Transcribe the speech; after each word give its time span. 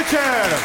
večer! 0.00 0.58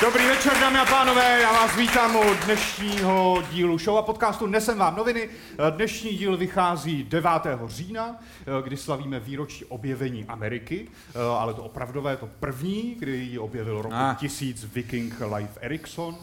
Dobrý 0.00 0.26
večer, 0.26 0.52
dámy 0.60 0.78
a 0.78 0.84
pánové, 0.84 1.40
já 1.40 1.52
vás 1.52 1.76
vítám 1.76 2.16
u 2.16 2.34
dnešního 2.44 3.42
dílu 3.50 3.78
show 3.78 3.96
a 3.98 4.02
podcastu 4.02 4.46
Nesem 4.46 4.78
vám 4.78 4.96
noviny. 4.96 5.28
Dnešní 5.70 6.10
díl 6.10 6.36
vychází 6.36 7.04
9. 7.04 7.30
října, 7.66 8.16
kdy 8.64 8.76
slavíme 8.76 9.20
výročí 9.20 9.64
objevení 9.64 10.24
Ameriky, 10.24 10.88
ale 11.38 11.54
to 11.54 11.62
opravdové, 11.62 12.16
to 12.16 12.28
první, 12.40 12.96
kdy 12.98 13.16
ji 13.16 13.38
objevil 13.38 13.82
roku 13.82 13.94
ah. 13.96 14.14
1000 14.14 14.64
Viking 14.64 15.14
Life 15.36 15.60
Ericsson. 15.60 16.16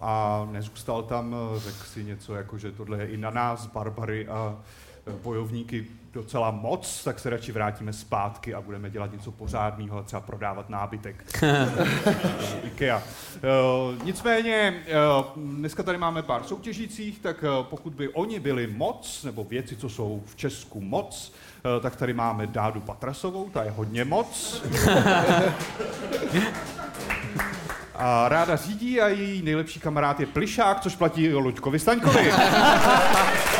a 0.00 0.46
nezůstal 0.52 1.02
tam, 1.02 1.36
řekl 1.56 1.84
si 1.84 2.04
něco 2.04 2.34
jako, 2.34 2.58
že 2.58 2.72
tohle 2.72 2.98
je 2.98 3.06
i 3.06 3.16
na 3.16 3.30
nás, 3.30 3.66
barbary 3.66 4.28
a 4.28 4.56
bojovníky 5.22 5.86
docela 6.16 6.50
moc, 6.50 7.04
tak 7.04 7.18
se 7.18 7.30
radši 7.30 7.52
vrátíme 7.52 7.92
zpátky 7.92 8.54
a 8.54 8.60
budeme 8.60 8.90
dělat 8.90 9.12
něco 9.12 9.32
pořádného, 9.32 10.02
třeba 10.02 10.20
prodávat 10.20 10.70
nábytek. 10.70 11.42
IKEA. 12.64 12.96
Uh, 12.96 14.04
nicméně, 14.04 14.74
uh, 14.76 15.42
dneska 15.42 15.82
tady 15.82 15.98
máme 15.98 16.22
pár 16.22 16.42
soutěžících, 16.44 17.18
tak 17.18 17.42
uh, 17.42 17.66
pokud 17.66 17.94
by 17.94 18.08
oni 18.08 18.40
byli 18.40 18.66
moc, 18.66 19.24
nebo 19.24 19.44
věci, 19.44 19.76
co 19.76 19.88
jsou 19.88 20.22
v 20.26 20.36
Česku 20.36 20.80
moc, 20.80 21.32
tak 21.80 21.96
tady 21.96 22.12
máme 22.12 22.46
Dádu 22.46 22.80
Patrasovou, 22.80 23.50
ta 23.50 23.64
je 23.64 23.70
hodně 23.70 24.04
moc. 24.04 24.62
A 27.98 28.28
ráda 28.28 28.56
řídí 28.56 29.00
a 29.00 29.08
její 29.08 29.42
nejlepší 29.42 29.80
kamarád 29.80 30.20
je 30.20 30.26
Plišák, 30.26 30.80
což 30.80 30.96
platí 30.96 31.32
Luďkovi 31.34 31.78
Staňkovi. 31.78 32.32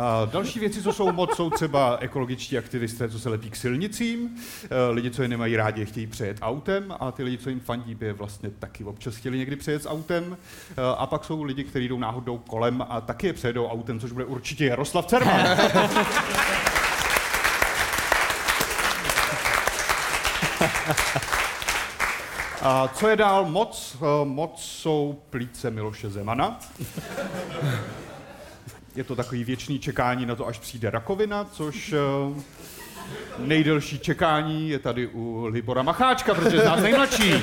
A 0.00 0.24
další 0.24 0.60
věci, 0.60 0.82
co 0.82 0.92
jsou 0.92 1.12
moc, 1.12 1.36
jsou 1.36 1.50
třeba 1.50 1.96
ekologičtí 2.00 2.58
aktivisté, 2.58 3.08
co 3.08 3.18
se 3.18 3.28
lepí 3.28 3.50
k 3.50 3.56
silnicím, 3.56 4.30
e, 4.70 4.90
lidi, 4.90 5.10
co 5.10 5.22
je 5.22 5.28
nemají 5.28 5.56
rádi, 5.56 5.86
chtějí 5.86 6.06
přejet 6.06 6.38
autem 6.42 6.94
a 7.00 7.12
ty 7.12 7.22
lidi, 7.22 7.38
co 7.38 7.50
jim 7.50 7.60
fandí, 7.60 7.94
by 7.94 8.06
je 8.06 8.12
vlastně 8.12 8.50
taky 8.50 8.84
občas 8.84 9.16
chtěli 9.16 9.38
někdy 9.38 9.56
přejet 9.56 9.82
s 9.82 9.88
autem. 9.88 10.36
E, 10.70 10.74
a 10.98 11.06
pak 11.06 11.24
jsou 11.24 11.42
lidi, 11.42 11.64
kteří 11.64 11.88
jdou 11.88 11.98
náhodou 11.98 12.38
kolem 12.38 12.84
a 12.88 13.00
taky 13.00 13.26
je 13.26 13.32
přejedou 13.32 13.66
autem, 13.66 14.00
což 14.00 14.12
bude 14.12 14.24
určitě 14.24 14.66
Jaroslav 14.66 15.06
Cerman. 15.06 15.46
A 22.62 22.88
co 22.88 23.08
je 23.08 23.16
dál 23.16 23.44
moc? 23.44 23.96
Eh, 23.96 24.24
moc 24.24 24.62
jsou 24.62 25.18
plíce 25.30 25.70
Miloše 25.70 26.10
Zemana. 26.10 26.60
Je 28.96 29.04
to 29.04 29.16
takový 29.16 29.44
věčný 29.44 29.78
čekání 29.78 30.26
na 30.26 30.34
to, 30.34 30.46
až 30.46 30.58
přijde 30.58 30.90
rakovina, 30.90 31.44
což 31.44 31.92
eh, 31.92 32.42
nejdelší 33.38 33.98
čekání 33.98 34.68
je 34.70 34.78
tady 34.78 35.06
u 35.06 35.46
Libora 35.46 35.82
Macháčka, 35.82 36.34
protože 36.34 36.60
z 36.60 36.64
nás 36.64 36.80
nejmladší. 36.82 37.34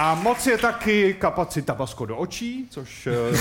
A 0.00 0.14
moc 0.14 0.46
je 0.46 0.58
taky 0.58 1.14
kapacita 1.14 1.74
basko 1.74 2.06
do 2.06 2.16
očí, 2.16 2.66
což 2.70 3.06
uh, 3.06 3.38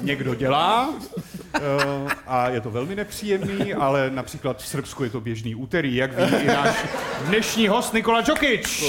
někdo 0.00 0.34
dělá. 0.34 0.88
Uh, 0.88 2.10
a 2.26 2.48
je 2.48 2.60
to 2.60 2.70
velmi 2.70 2.96
nepříjemný, 2.96 3.74
ale 3.74 4.10
například 4.10 4.62
v 4.62 4.66
Srbsku 4.66 5.04
je 5.04 5.10
to 5.10 5.20
běžný 5.20 5.54
úterý, 5.54 5.96
jak 5.96 6.18
ví 6.18 6.36
i 6.36 6.46
náš 6.46 6.76
dnešní 7.26 7.68
host 7.68 7.94
Nikola 7.94 8.20
Djokic. 8.20 8.84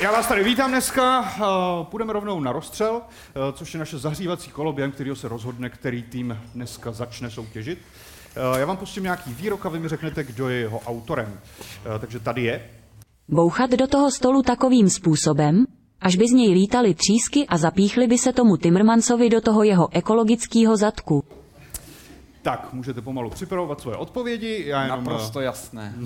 Já 0.00 0.12
vás 0.12 0.26
tady 0.26 0.44
vítám 0.44 0.70
dneska. 0.70 1.20
Uh, 1.20 1.86
půjdeme 1.86 2.12
rovnou 2.12 2.40
na 2.40 2.52
rozstřel, 2.52 3.00
což 3.52 3.74
je 3.74 3.80
naše 3.80 3.98
zahřívací 3.98 4.50
kolo, 4.50 4.72
během 4.72 4.92
kterého 4.92 5.16
se 5.16 5.28
rozhodne, 5.28 5.70
který 5.70 6.02
tým 6.02 6.38
dneska 6.54 6.92
začne 6.92 7.30
soutěžit. 7.30 7.78
Eh, 8.36 8.60
já 8.60 8.66
vám 8.66 8.76
pustím 8.76 9.02
nějaký 9.02 9.34
výrok 9.34 9.66
a 9.66 9.68
vy 9.68 9.78
mi 9.78 9.88
řeknete, 9.88 10.24
kdo 10.24 10.48
je 10.48 10.58
jeho 10.58 10.80
autorem. 10.86 11.40
Eh, 11.96 11.98
takže 11.98 12.20
tady 12.20 12.42
je. 12.42 12.70
Bouchat 13.28 13.70
do 13.70 13.86
toho 13.86 14.10
stolu 14.10 14.42
takovým 14.42 14.90
způsobem, 14.90 15.64
až 16.00 16.16
by 16.16 16.28
z 16.28 16.32
něj 16.32 16.52
lítaly 16.52 16.94
třísky 16.94 17.46
a 17.46 17.58
zapíchly 17.58 18.06
by 18.06 18.18
se 18.18 18.32
tomu 18.32 18.56
Timmermansovi 18.56 19.30
do 19.30 19.40
toho 19.40 19.62
jeho 19.62 19.88
ekologického 19.92 20.76
zadku. 20.76 21.24
Tak, 22.42 22.72
můžete 22.72 23.00
pomalu 23.00 23.30
připravovat 23.30 23.80
svoje 23.80 23.96
odpovědi. 23.96 24.64
Já 24.66 24.82
jenom... 24.82 25.04
Naprosto 25.04 25.40
jasné. 25.40 25.94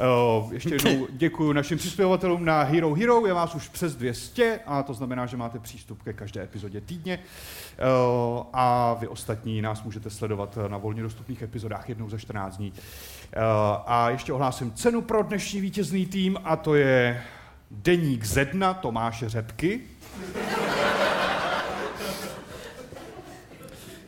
Uh, 0.00 0.52
ještě 0.52 0.74
jednou 0.74 1.06
děkuji 1.10 1.52
našim 1.52 1.78
přispěvatelům 1.78 2.44
na 2.44 2.62
Hero 2.62 2.94
Hero, 2.94 3.26
je 3.26 3.32
vás 3.32 3.54
už 3.54 3.68
přes 3.68 3.96
200 3.96 4.60
a 4.66 4.82
to 4.82 4.94
znamená, 4.94 5.26
že 5.26 5.36
máte 5.36 5.58
přístup 5.58 6.02
ke 6.02 6.12
každé 6.12 6.42
epizodě 6.42 6.80
týdně 6.80 7.18
uh, 7.18 8.42
a 8.52 8.94
vy 8.94 9.08
ostatní 9.08 9.62
nás 9.62 9.82
můžete 9.82 10.10
sledovat 10.10 10.58
na 10.68 10.78
volně 10.78 11.02
dostupných 11.02 11.42
epizodách 11.42 11.88
jednou 11.88 12.08
za 12.08 12.18
14 12.18 12.56
dní. 12.56 12.72
Uh, 12.72 13.42
a 13.86 14.10
ještě 14.10 14.32
ohlásím 14.32 14.72
cenu 14.72 15.02
pro 15.02 15.22
dnešní 15.22 15.60
vítězný 15.60 16.06
tým 16.06 16.38
a 16.44 16.56
to 16.56 16.74
je 16.74 17.22
Deník 17.70 18.24
Zedna 18.24 18.74
Tomáše 18.74 19.28
Řepky. 19.28 19.80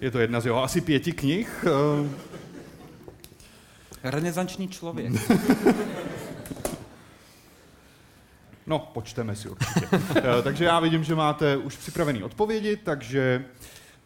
Je 0.01 0.11
to 0.11 0.19
jedna 0.19 0.41
z 0.41 0.47
jeho 0.47 0.63
asi 0.63 0.81
pěti 0.81 1.13
knih. 1.13 1.65
Uh, 2.01 2.07
Renesanční 4.11 4.69
člověk. 4.69 5.13
No, 8.67 8.79
počteme 8.79 9.37
si 9.37 9.49
určitě. 9.49 9.87
Eh, 10.17 10.43
takže 10.43 10.65
já 10.65 10.81
vidím, 10.81 11.05
že 11.05 11.15
máte 11.15 11.57
už 11.57 11.77
připravené 11.77 12.25
odpovědi, 12.25 12.77
takže 12.77 13.45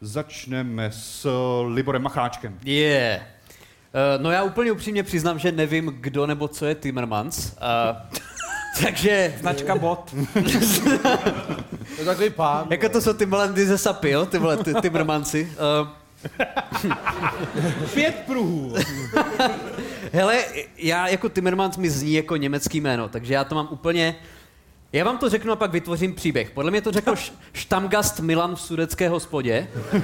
začneme 0.00 0.90
s 0.92 1.28
Liborem 1.68 2.02
Macháčkem. 2.02 2.58
Je. 2.64 2.74
Yeah. 2.74 3.20
Uh, 3.20 4.22
no 4.22 4.30
já 4.30 4.42
úplně 4.42 4.72
upřímně 4.72 5.02
přiznám, 5.02 5.38
že 5.38 5.52
nevím, 5.52 5.86
kdo 5.86 6.26
nebo 6.26 6.48
co 6.48 6.66
je 6.66 6.74
Timmermans. 6.74 7.52
Uh, 7.52 7.96
takže... 8.84 9.34
Značka 9.40 9.76
bot. 9.76 10.14
to 11.94 12.00
je 12.00 12.04
takový 12.04 12.30
pán. 12.30 12.66
Jako 12.70 12.88
to 12.88 13.00
jsou 13.00 13.12
ty 13.12 13.26
malendy 13.26 13.66
ze 13.66 13.78
Sapil, 13.78 14.26
ty 14.26 14.38
vole, 14.38 14.56
ty 14.56 14.74
Timmermansi. 14.74 15.52
Uh, 15.82 15.88
Pět 17.94 18.14
pruhů. 18.26 18.74
Hele, 20.12 20.44
já 20.76 21.08
jako 21.08 21.28
Timmermans 21.28 21.76
mi 21.76 21.90
zní 21.90 22.12
jako 22.12 22.36
německý 22.36 22.80
jméno, 22.80 23.08
takže 23.08 23.34
já 23.34 23.44
to 23.44 23.54
mám 23.54 23.68
úplně... 23.70 24.16
Já 24.92 25.04
vám 25.04 25.18
to 25.18 25.28
řeknu 25.28 25.52
a 25.52 25.56
pak 25.56 25.72
vytvořím 25.72 26.14
příběh. 26.14 26.50
Podle 26.50 26.70
mě 26.70 26.82
to 26.82 26.92
řekl 26.92 27.14
štamgast 27.52 28.20
Milan 28.20 28.56
v 28.56 28.60
sudecké 28.60 29.08
hospodě. 29.08 29.68
Uh, 29.92 30.00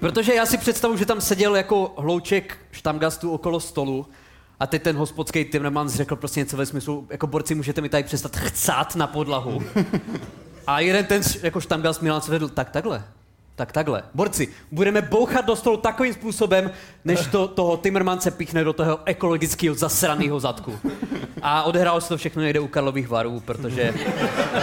protože 0.00 0.34
já 0.34 0.46
si 0.46 0.58
představu, 0.58 0.96
že 0.96 1.06
tam 1.06 1.20
seděl 1.20 1.56
jako 1.56 1.94
hlouček 1.98 2.58
štamgastu 2.72 3.30
okolo 3.30 3.60
stolu 3.60 4.06
a 4.60 4.66
teď 4.66 4.82
ten 4.82 4.96
hospodský 4.96 5.44
Timmermans 5.44 5.94
řekl 5.94 6.16
prostě 6.16 6.40
něco 6.40 6.56
ve 6.56 6.66
smyslu, 6.66 7.06
jako 7.10 7.26
borci, 7.26 7.54
můžete 7.54 7.80
mi 7.80 7.88
tady 7.88 8.02
přestat 8.02 8.36
chcát 8.36 8.96
na 8.96 9.06
podlahu. 9.06 9.62
A 10.66 10.80
jeden 10.80 11.06
ten 11.06 11.22
jako 11.42 11.60
štamgast 11.60 12.02
Milan 12.02 12.20
se 12.20 12.30
vedl, 12.30 12.48
tak 12.48 12.70
takhle. 12.70 13.04
Tak 13.54 13.72
takhle. 13.72 14.02
Borci, 14.14 14.48
budeme 14.70 15.02
bouchat 15.02 15.46
do 15.46 15.56
stolu 15.56 15.76
takovým 15.76 16.14
způsobem, 16.14 16.70
než 17.04 17.26
to 17.26 17.48
toho 17.48 17.76
Timmermance 17.76 18.30
píchne 18.30 18.64
do 18.64 18.72
toho 18.72 19.00
ekologického 19.04 19.74
zasraného 19.74 20.40
zadku. 20.40 20.78
A 21.42 21.62
odehrálo 21.62 22.00
se 22.00 22.08
to 22.08 22.16
všechno 22.16 22.42
někde 22.42 22.60
u 22.60 22.68
Karlových 22.68 23.08
varů, 23.08 23.40
protože 23.40 23.90
uh, 23.90 24.60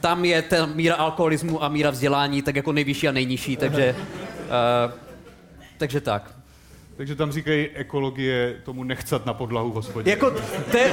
tam 0.00 0.24
je 0.24 0.42
ta 0.42 0.66
míra 0.66 0.94
alkoholismu 0.94 1.64
a 1.64 1.68
míra 1.68 1.90
vzdělání 1.90 2.42
tak 2.42 2.56
jako 2.56 2.72
nejvyšší 2.72 3.08
a 3.08 3.12
nejnižší, 3.12 3.56
takže, 3.56 3.96
uh, 4.86 4.92
takže 5.78 6.00
tak. 6.00 6.34
Takže 6.96 7.16
tam 7.16 7.32
říkají 7.32 7.68
ekologie 7.68 8.56
tomu 8.64 8.84
nechcat 8.84 9.26
na 9.26 9.34
podlahu 9.34 9.70
v 9.70 9.74
hospodě. 9.74 10.10
Jako, 10.10 10.30
te, 10.70 10.92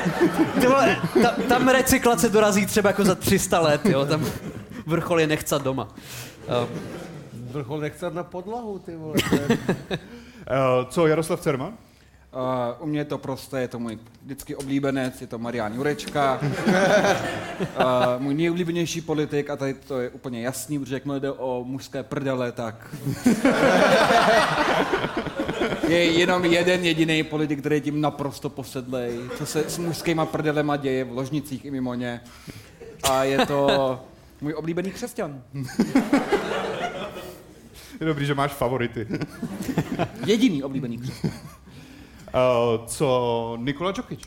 te, 0.62 0.98
ta, 1.22 1.36
tam 1.48 1.68
recyklace 1.68 2.30
dorazí 2.30 2.66
třeba 2.66 2.90
jako 2.90 3.06
za 3.06 3.16
300 3.16 3.60
let, 3.60 3.86
jo, 3.86 4.06
tam 4.06 4.26
vrchol 4.86 5.20
je 5.20 5.28
nechcat 5.28 5.62
doma. 5.62 5.88
Uh, 6.48 6.70
vrchol 7.52 7.80
nechcat 7.80 8.14
na 8.14 8.24
podlahu, 8.24 8.80
ty 8.80 8.96
vole. 8.96 9.16
Eh, 10.52 10.86
co, 10.90 11.08
Jaroslav 11.08 11.42
Cerman? 11.42 11.78
Uh, 12.34 12.40
u 12.80 12.86
mě 12.86 13.00
je 13.00 13.06
to 13.06 13.18
prostě, 13.18 13.58
je 13.58 13.68
to 13.68 13.80
můj 13.80 14.00
vždycky 14.24 14.56
oblíbenec, 14.56 15.22
je 15.22 15.28
to 15.28 15.38
Marian 15.38 15.74
Jurečka, 15.74 16.40
uh, 16.40 16.48
můj 18.20 18.34
nejoblíbenější 18.34 19.02
politik 19.02 19.50
a 19.50 19.56
tady 19.56 19.74
to 19.74 20.00
je 20.00 20.10
úplně 20.10 20.42
jasný, 20.42 20.80
protože 20.80 20.96
jakmile 20.96 21.20
jde 21.20 21.32
o 21.32 21.64
mužské 21.68 22.04
prdele, 22.04 22.52
tak 22.52 22.88
je 25.88 26.06
jenom 26.06 26.46
jeden 26.46 26.86
jediný 26.86 27.24
politik, 27.24 27.60
který 27.60 27.76
je 27.76 27.82
tím 27.82 28.02
naprosto 28.02 28.50
posedlej, 28.50 29.20
co 29.38 29.46
se 29.46 29.70
s 29.70 29.78
mužskýma 29.78 30.26
prdelema 30.26 30.78
děje 30.78 31.04
v 31.04 31.12
ložnicích 31.12 31.66
i 31.66 31.72
mimo 31.72 31.94
ně. 31.94 32.22
A 33.04 33.24
je 33.24 33.46
to 33.46 34.00
můj 34.42 34.54
oblíbený 34.54 34.92
křesťan. 34.92 35.44
Je 38.00 38.06
dobrý, 38.06 38.26
že 38.26 38.36
máš 38.36 38.52
favority. 38.52 39.08
Jediný 40.26 40.64
oblíbený 40.64 40.98
křesťan. 40.98 41.32
co 42.86 43.58
Nikola 43.62 43.94
Jokic? 43.98 44.22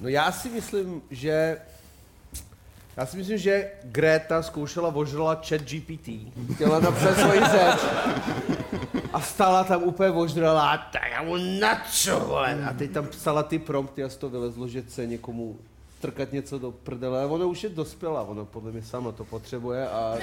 No 0.00 0.08
já 0.08 0.32
si 0.32 0.48
myslím, 0.48 1.02
že 1.10 1.58
já 2.96 3.06
si 3.06 3.16
myslím, 3.16 3.38
že 3.38 3.70
Greta 3.84 4.42
zkoušela 4.42 4.94
ožrala 4.94 5.34
chat 5.34 5.60
GPT. 5.62 6.08
Chtěla 6.54 6.80
napsat 6.80 7.14
svoji 7.20 7.40
řeč. 7.40 7.80
A 9.12 9.20
stala 9.20 9.64
tam 9.64 9.82
úplně 9.82 10.10
ožrala, 10.10 10.78
tak 10.78 11.10
já 11.10 11.22
mu 11.22 11.36
na 11.60 11.82
vole. 12.26 12.64
A 12.70 12.72
teď 12.72 12.90
tam 12.90 13.06
psala 13.06 13.42
ty 13.42 13.58
prompty 13.58 14.04
a 14.04 14.08
z 14.08 14.16
toho 14.16 14.30
vylezlo, 14.30 14.68
že 14.68 14.82
chce 14.82 15.06
někomu 15.06 15.58
strkat 16.04 16.32
něco 16.32 16.58
do 16.58 16.70
prdele. 16.72 17.22
A 17.22 17.26
ona 17.26 17.46
už 17.46 17.62
je 17.64 17.68
dospělá, 17.70 18.22
ona 18.22 18.44
podle 18.44 18.72
mě 18.72 18.82
sama 18.82 19.12
to 19.12 19.24
potřebuje 19.24 19.88
a... 19.88 20.14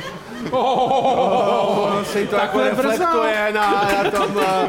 Oh, 0.50 2.02
se 2.04 2.20
jí 2.20 2.26
to 2.26 2.36
jako 2.36 2.60
reflektuje 2.60 3.52
na, 3.54 3.70
na 4.02 4.10
tom... 4.10 4.38
a- 4.38 4.66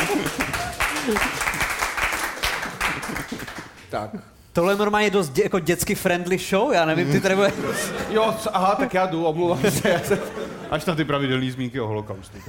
Tak. 3.89 4.09
Tohle 4.53 4.73
je 4.73 4.77
normálně 4.77 5.09
dost 5.09 5.29
dě, 5.29 5.43
jako 5.43 5.59
dětsky 5.59 5.95
friendly 5.95 6.37
show, 6.37 6.73
já 6.73 6.85
nevím, 6.85 7.11
ty 7.11 7.21
tady 7.21 7.35
bude... 7.35 7.51
Jo, 8.09 8.35
co- 8.39 8.55
aha, 8.55 8.75
tak 8.75 8.93
já 8.93 9.05
jdu, 9.05 9.25
omlouvám 9.25 9.71
se. 9.71 9.89
Já 9.89 9.99
jsem... 9.99 10.19
Až 10.71 10.85
na 10.85 10.95
ty 10.95 11.05
pravidelné 11.05 11.51
zmínky 11.51 11.81
o 11.81 11.87
holokaustu. 11.87 12.37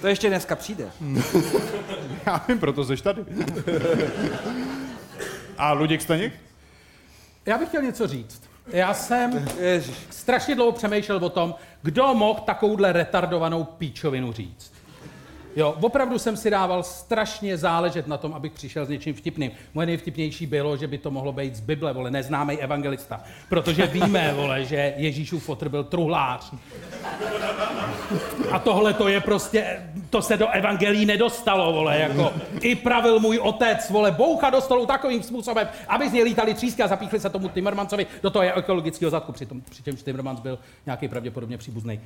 To 0.00 0.08
ještě 0.08 0.28
dneska 0.28 0.56
přijde. 0.56 0.90
Já 2.26 2.40
vím, 2.48 2.58
proto 2.58 2.84
jsi 2.84 2.96
tady. 3.02 3.24
A 5.58 5.72
Luděk 5.72 6.02
Staněk? 6.02 6.32
Já 7.46 7.58
bych 7.58 7.68
chtěl 7.68 7.82
něco 7.82 8.06
říct. 8.06 8.42
Já 8.66 8.94
jsem 8.94 9.46
Ježiš. 9.60 9.96
strašně 10.10 10.54
dlouho 10.54 10.72
přemýšlel 10.72 11.24
o 11.24 11.28
tom, 11.28 11.54
kdo 11.82 12.14
mohl 12.14 12.40
takovouhle 12.40 12.92
retardovanou 12.92 13.64
píčovinu 13.64 14.32
říct. 14.32 14.73
Jo, 15.56 15.74
opravdu 15.80 16.18
jsem 16.18 16.36
si 16.36 16.50
dával 16.50 16.82
strašně 16.82 17.56
záležet 17.56 18.06
na 18.06 18.16
tom, 18.16 18.34
abych 18.34 18.52
přišel 18.52 18.86
s 18.86 18.88
něčím 18.88 19.14
vtipným. 19.14 19.50
Moje 19.74 19.86
nejvtipnější 19.86 20.46
bylo, 20.46 20.76
že 20.76 20.86
by 20.86 20.98
to 20.98 21.10
mohlo 21.10 21.32
být 21.32 21.56
z 21.56 21.60
Bible, 21.60 21.92
vole, 21.92 22.10
neznámý 22.10 22.58
evangelista. 22.58 23.20
Protože 23.48 23.86
víme, 23.86 24.32
vole, 24.36 24.64
že 24.64 24.94
Ježíšův 24.96 25.44
fotr 25.44 25.68
byl 25.68 25.84
truhlář. 25.84 26.52
A 28.50 28.58
tohle 28.58 28.94
to 28.94 29.08
je 29.08 29.20
prostě, 29.20 29.82
to 30.10 30.22
se 30.22 30.36
do 30.36 30.48
evangelí 30.48 31.06
nedostalo, 31.06 31.72
vole, 31.72 31.98
jako. 31.98 32.32
I 32.60 32.74
pravil 32.74 33.20
můj 33.20 33.38
otec, 33.38 33.90
vole, 33.90 34.10
boucha 34.10 34.50
do 34.50 34.60
stolu 34.60 34.86
takovým 34.86 35.22
způsobem, 35.22 35.68
aby 35.88 36.08
z 36.08 36.12
něj 36.12 36.22
lítali 36.22 36.54
třísky 36.54 36.82
a 36.82 36.88
zapíchli 36.88 37.20
se 37.20 37.30
tomu 37.30 37.48
Timmermansovi 37.48 38.06
do 38.22 38.30
toho 38.30 38.42
ekologického 38.54 39.10
zadku, 39.10 39.32
přitom, 39.32 39.60
přičemž 39.60 40.02
Timmermans 40.02 40.40
byl 40.40 40.58
nějaký 40.86 41.08
pravděpodobně 41.08 41.58
příbuzný. 41.58 42.00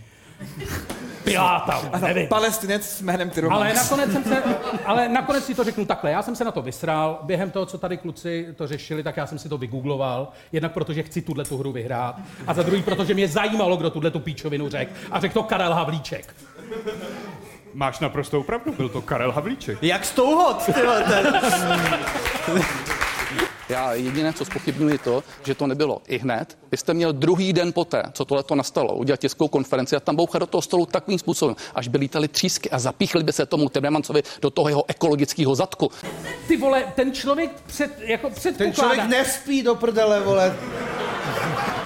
Piláta, 1.24 1.82
nevím. 2.00 2.28
Palestinec 2.28 2.88
s 2.88 3.02
jménem 3.02 3.30
Tyromans. 3.30 3.60
Ale 3.62 3.74
nakonec, 3.74 4.12
jsem 4.12 4.24
se, 4.24 4.42
ale 4.84 5.08
nakonec 5.08 5.44
si 5.44 5.54
to 5.54 5.64
řeknu 5.64 5.84
takhle. 5.84 6.10
Já 6.10 6.22
jsem 6.22 6.36
se 6.36 6.44
na 6.44 6.50
to 6.50 6.62
vysral. 6.62 7.18
Během 7.22 7.50
toho, 7.50 7.66
co 7.66 7.78
tady 7.78 7.96
kluci 7.96 8.54
to 8.56 8.66
řešili, 8.66 9.02
tak 9.02 9.16
já 9.16 9.26
jsem 9.26 9.38
si 9.38 9.48
to 9.48 9.58
vygoogloval. 9.58 10.28
Jednak 10.52 10.72
protože 10.72 11.02
chci 11.02 11.22
tuhle 11.22 11.44
tu 11.44 11.58
hru 11.58 11.72
vyhrát. 11.72 12.16
A 12.46 12.54
za 12.54 12.62
druhý, 12.62 12.82
protože 12.82 13.14
mě 13.14 13.28
zajímalo, 13.28 13.76
kdo 13.76 13.90
tuhle 13.90 14.10
tu 14.10 14.20
píčovinu 14.20 14.68
řekl. 14.68 14.92
A 15.10 15.20
řekl 15.20 15.34
to 15.34 15.42
Karel 15.42 15.74
Havlíček. 15.74 16.34
Máš 17.74 17.98
naprostou 17.98 18.42
pravdu, 18.42 18.72
byl 18.72 18.88
to 18.88 19.02
Karel 19.02 19.32
Havlíček. 19.32 19.78
Jak 19.82 20.04
stouhot, 20.04 20.64
ty 20.64 20.72
vole, 20.72 21.04
ten. 21.04 21.40
Já 23.68 23.92
jediné, 23.94 24.32
co 24.32 24.44
spochybnuju, 24.44 24.92
je 24.92 24.98
to, 24.98 25.24
že 25.44 25.54
to 25.54 25.66
nebylo 25.66 26.02
i 26.06 26.18
hned. 26.18 26.58
Vy 26.70 26.76
jste 26.76 26.94
měl 26.94 27.12
druhý 27.12 27.52
den 27.52 27.72
poté, 27.72 28.02
co 28.12 28.24
tohle 28.24 28.42
to 28.42 28.54
nastalo, 28.54 28.96
udělat 28.96 29.20
tiskovou 29.20 29.48
konferenci 29.48 29.96
a 29.96 30.00
tam 30.00 30.16
bouchat 30.16 30.40
do 30.40 30.46
toho 30.46 30.62
stolu 30.62 30.86
takovým 30.86 31.18
způsobem, 31.18 31.56
až 31.74 31.88
by 31.88 31.98
lítali 31.98 32.28
třísky 32.28 32.70
a 32.70 32.78
zapíchli 32.78 33.24
by 33.24 33.32
se 33.32 33.46
tomu 33.46 33.68
Timmermansovi 33.68 34.22
do 34.42 34.50
toho 34.50 34.68
jeho 34.68 34.84
ekologického 34.88 35.54
zadku. 35.54 35.90
Ty 36.48 36.56
vole, 36.56 36.92
ten 36.96 37.12
člověk 37.12 37.50
před, 37.66 37.90
jako 38.00 38.26
Ten 38.26 38.36
předpokládá... 38.36 38.72
člověk 38.72 39.04
nespí 39.08 39.62
do 39.62 39.74
prdele, 39.74 40.20
vole. 40.20 40.56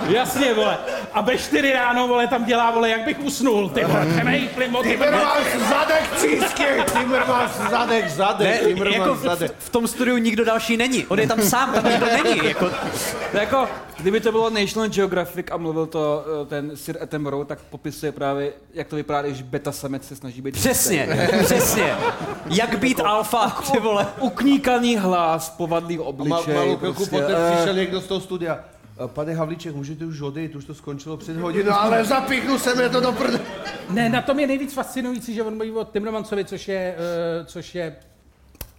Jasně, 0.08 0.54
vole. 0.54 0.78
A 1.14 1.20
ve 1.20 1.38
čtyři 1.38 1.72
ráno, 1.72 2.08
vole, 2.08 2.26
tam 2.26 2.44
dělá, 2.44 2.70
vole, 2.70 2.90
jak 2.90 3.00
bych 3.04 3.20
usnul, 3.20 3.68
ty 3.68 3.84
vole. 3.84 4.06
Přemýšlím, 4.16 4.70
moc 4.70 4.82
Timmermans 4.86 5.46
zadek 5.68 6.10
třísky, 6.16 6.64
Timmermans 6.92 7.52
zadek, 7.70 8.10
zadek, 8.10 8.62
Ne, 8.62 8.68
Timmermans 8.68 8.96
jako 8.98 9.14
v, 9.14 9.18
zadek. 9.22 9.52
v, 9.58 9.70
tom 9.70 9.86
studiu 9.86 10.16
nikdo 10.16 10.44
další 10.44 10.76
není. 10.76 11.06
On 11.06 11.20
je 11.20 11.26
tam 11.28 11.42
sám, 11.42 11.72
tam 11.72 11.84
nikdo 11.84 12.06
není. 12.24 12.48
Jako, 12.48 12.70
To 13.30 13.36
jako, 13.36 13.68
kdyby 13.98 14.20
to 14.20 14.32
bylo 14.32 14.50
National 14.50 14.88
Geographic 14.88 15.46
a 15.50 15.56
mluvil 15.56 15.86
to 15.86 16.24
eh, 16.42 16.46
ten 16.46 16.70
Sir 16.76 16.96
Attenborough, 17.02 17.46
tak 17.48 17.58
popisuje 17.70 18.12
právě, 18.12 18.52
jak 18.74 18.86
to 18.88 18.96
vypadá, 18.96 19.22
když 19.22 19.42
beta 19.42 19.72
samec 19.72 20.08
se 20.08 20.16
snaží 20.16 20.42
být 20.42 20.54
přesně, 20.54 21.28
přesně. 21.44 21.94
Jak 22.50 22.78
být 22.78 23.00
alfa, 23.00 23.62
ty 23.72 23.78
vole. 23.80 24.06
ukníkaný 24.20 24.96
hlas, 24.96 25.50
povadlý 25.50 25.96
Ma, 25.98 26.04
obličej. 26.04 26.54
malou 26.54 26.76
chvilku 26.76 26.96
prostě, 26.96 27.16
poté 27.20 27.34
eh, 27.52 27.56
přišel 27.56 27.74
někdo 27.74 28.00
z 28.00 28.06
toho 28.06 28.20
studia. 28.20 28.58
"Eh, 29.04 29.08
Pane 29.08 29.34
Havlíček, 29.34 29.74
můžete 29.74 30.04
už 30.04 30.20
odejít, 30.20 30.54
už 30.56 30.64
to 30.64 30.74
skončilo 30.74 31.16
před 31.16 31.36
hodinou, 31.36 31.72
ale 31.72 32.04
zapíchnu 32.04 32.58
se 32.58 32.74
mě 32.74 32.88
to 32.88 33.00
do 33.00 33.12
prdele. 33.12 33.40
Ne, 33.90 34.08
na 34.08 34.22
tom 34.22 34.40
je 34.40 34.46
nejvíc 34.46 34.74
fascinující, 34.74 35.34
že 35.34 35.42
on 35.42 35.56
mluví 35.56 35.70
o 35.72 35.84
Timmermansovi, 35.84 36.44
což 36.44 36.68
je, 36.68 36.94
uh, 37.40 37.46
což 37.46 37.74
je 37.74 37.96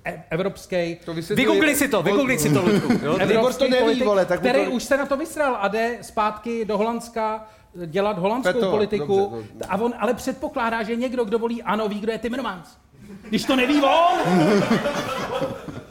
e- 0.06 0.24
evropský 0.30 0.98
To 1.06 1.14
vysvětluje- 1.14 1.36
Vygoogli 1.48 1.76
si 1.76 1.88
to, 1.88 2.04
vygoogli 2.04 2.40
si 2.40 2.54
to, 2.54 2.62
Ludku. 2.62 2.94
Jo? 3.06 3.18
Libor 3.26 3.54
to 3.54 3.68
neví, 3.68 3.84
politik, 3.84 4.06
vole, 4.06 4.26
tak 4.26 4.40
mu 4.40 4.50
který 4.50 4.66
to- 4.66 4.72
už 4.72 4.84
se 4.84 4.98
na 4.98 5.06
to 5.06 5.18
vysral 5.18 5.58
a 5.62 5.68
jde 5.68 5.98
zpátky 6.02 6.66
do 6.66 6.78
Holandska 6.78 7.48
dělat 7.86 8.18
holandskou 8.18 8.54
Peto, 8.54 8.72
politiku. 8.72 9.18
dobře, 9.32 9.48
dobře. 9.54 9.66
A 9.70 9.78
on 9.78 9.94
ale 10.00 10.14
předpokládá, 10.14 10.84
že 10.84 10.96
někdo, 10.96 11.26
kdo 11.26 11.40
volí 11.40 11.64
ano, 11.64 11.88
ví, 11.88 12.00
kdo 12.00 12.12
je 12.12 12.18
Timmermans. 12.18 12.68
Když 13.30 13.44
to 13.46 13.56
neví 13.56 13.82
on. 13.82 14.20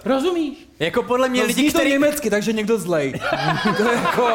Rozumíš? 0.05 0.69
Jako 0.79 1.03
podle 1.03 1.29
mě 1.29 1.41
No, 1.41 1.47
lidi, 1.47 1.71
kteří... 1.71 1.89
německy, 1.91 2.31
takže 2.31 2.53
někdo 2.53 2.79
zlej. 2.79 3.13
to 3.77 3.83
je 3.91 3.95
jako, 3.95 4.29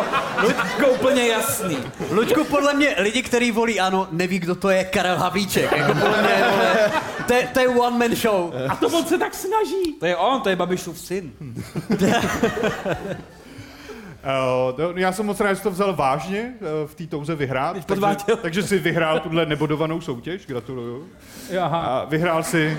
jako 0.78 0.92
úplně 0.92 1.28
jasný. 1.28 1.78
Luďku, 2.12 2.44
podle 2.44 2.74
mě 2.74 2.96
lidi, 2.98 3.22
kteří 3.24 3.52
volí 3.52 3.80
ano, 3.80 4.08
neví, 4.12 4.40
kdo 4.40 4.56
to 4.56 4.70
je 4.70 4.84
Karel 4.84 5.18
Havlíček. 5.18 5.72
Jako 5.72 5.94
podle 5.94 6.22
mě, 6.22 6.44
vole, 6.52 6.92
to, 7.28 7.34
je, 7.34 7.50
to 7.54 7.60
je 7.60 7.68
one 7.68 7.98
man 8.08 8.16
show. 8.16 8.54
A 8.70 8.76
to 8.76 8.88
on 8.88 9.06
se 9.06 9.18
tak 9.18 9.34
snaží. 9.34 9.94
To 10.00 10.06
je 10.06 10.16
on, 10.16 10.42
to 10.42 10.50
je 10.50 10.56
Babišův 10.56 11.00
syn. 11.00 11.32
Uh, 14.18 14.80
no, 14.80 14.92
já 14.96 15.12
jsem 15.12 15.26
moc 15.26 15.40
rád, 15.40 15.50
že 15.50 15.56
jsi 15.56 15.64
to 15.64 15.72
vzal 15.72 15.96
vážně 15.96 16.54
uh, 16.62 16.90
v 16.90 16.96
té 16.96 17.08
touze 17.08 17.36
vyhrát. 17.36 17.74
Takže, 17.74 17.88
podváděl. 17.88 18.38
takže 18.38 18.64
jsi 18.64 18.80
vyhrál 18.80 19.20
tuhle 19.20 19.46
nebodovanou 19.46 20.02
soutěž, 20.02 20.46
gratuluju. 20.46 21.08
Aha. 21.62 21.80
A 21.82 22.06
vyhrál 22.06 22.44
si 22.44 22.78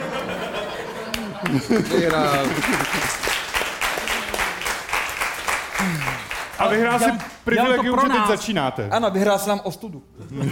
a 6.58 6.68
vyhrál 6.68 6.98
si 6.98 7.10
privilegium, 7.44 7.98
že 8.02 8.08
teď 8.08 8.26
začínáte. 8.28 8.88
Ano, 8.90 9.10
vyhrál 9.10 9.38
jsem 9.38 9.48
nám 9.48 9.60
ostudu. 9.64 10.02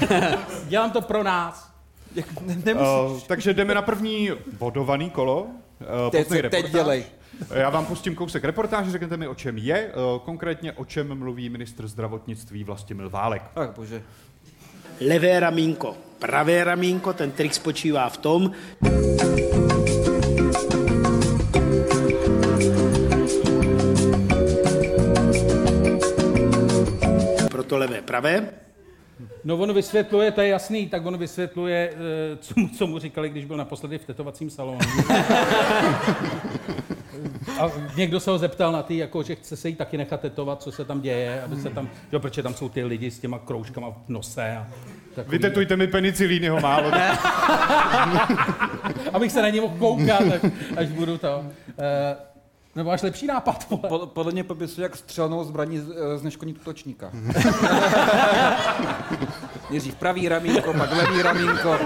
Dělám 0.68 0.90
to 0.90 1.00
pro 1.00 1.22
nás. 1.22 1.70
Jak, 2.14 2.40
ne, 2.40 2.56
nemusíš. 2.64 3.22
Uh, 3.22 3.28
takže 3.28 3.54
jdeme 3.54 3.74
na 3.74 3.82
první 3.82 4.30
bodovaný 4.58 5.10
kolo. 5.10 5.42
Uh, 5.42 6.10
teď, 6.10 6.28
se- 6.28 6.42
teď 6.42 6.70
dělej. 6.70 7.04
Já 7.54 7.70
vám 7.70 7.86
pustím 7.86 8.14
kousek 8.14 8.44
reportáže, 8.44 8.90
řeknete 8.90 9.16
mi, 9.16 9.28
o 9.28 9.34
čem 9.34 9.58
je, 9.58 9.92
uh, 10.14 10.20
konkrétně 10.24 10.72
o 10.72 10.84
čem 10.84 11.18
mluví 11.18 11.48
ministr 11.48 11.88
zdravotnictví 11.88 12.64
Vlastimil 12.64 13.10
Válek. 13.10 13.42
Ach, 13.56 13.70
bože. 13.76 14.02
levé 15.08 15.40
ramínko, 15.40 15.94
pravé 16.18 16.64
ramínko. 16.64 17.12
Ten 17.12 17.30
trik 17.30 17.54
spočívá 17.54 18.08
v 18.08 18.16
tom, 18.16 18.50
proto 27.76 27.92
levé, 27.92 28.02
pravé. 28.02 28.49
No 29.45 29.56
on 29.56 29.73
vysvětluje, 29.73 30.30
to 30.30 30.40
je 30.40 30.49
jasný, 30.49 30.88
tak 30.88 31.06
on 31.06 31.18
vysvětluje, 31.18 31.92
eh, 31.92 32.37
co 32.37 32.54
mu, 32.61 32.68
co 32.68 32.87
mu 32.87 32.99
říkali, 32.99 33.28
když 33.28 33.45
byl 33.45 33.56
naposledy 33.56 33.99
v 33.99 34.04
tetovacím 34.04 34.50
salonu. 34.50 34.78
A 37.61 37.71
někdo 37.97 38.21
se 38.21 38.30
ho 38.30 38.38
zeptal 38.38 38.73
na 38.73 38.83
ty, 38.83 38.97
jako, 38.97 39.23
že 39.23 39.35
chce 39.35 39.56
se 39.56 39.68
jí 39.68 39.75
taky 39.75 39.97
nechat 39.97 40.21
tetovat, 40.21 40.62
co 40.62 40.73
se 40.73 40.85
tam 40.85 41.00
děje, 41.00 41.42
aby 41.42 41.56
se 41.56 41.71
tam, 41.71 41.88
jo, 42.12 42.21
protože 42.21 42.42
tam 42.42 42.54
jsou 42.54 42.68
ty 42.68 42.85
lidi 42.85 43.11
s 43.11 43.18
těma 43.18 43.38
kroužkama 43.38 43.90
v 43.90 44.09
nose 44.09 44.56
a 44.56 44.66
takový, 45.14 45.38
Vytetujte 45.38 45.76
mi 45.76 45.87
penicilínyho 45.87 46.61
málo. 46.61 46.90
abych 49.12 49.33
se 49.33 49.42
na 49.42 49.49
něj 49.49 49.61
mohl 49.61 49.78
koukat, 49.78 50.21
až, 50.21 50.40
až 50.76 50.88
budu 50.88 51.18
to. 51.18 51.38
Uh, 51.38 51.47
nebo 52.76 52.90
máš 52.90 53.02
lepší 53.02 53.26
nápad, 53.26 53.66
vole. 53.71 53.83
Pod, 53.88 54.12
podle 54.12 54.33
mě 54.33 54.45
popisuje 54.45 54.83
jak 54.83 54.97
střelnou 54.97 55.45
zbraní 55.45 55.78
z, 55.78 55.87
z 56.16 56.23
neškodní 56.23 56.54
tutočníka. 56.54 57.11
Nejdřív 59.71 59.95
pravý 59.95 60.28
ramínko, 60.28 60.73
pak 60.73 60.90
levý 60.92 61.23
ramínko. 61.23 61.76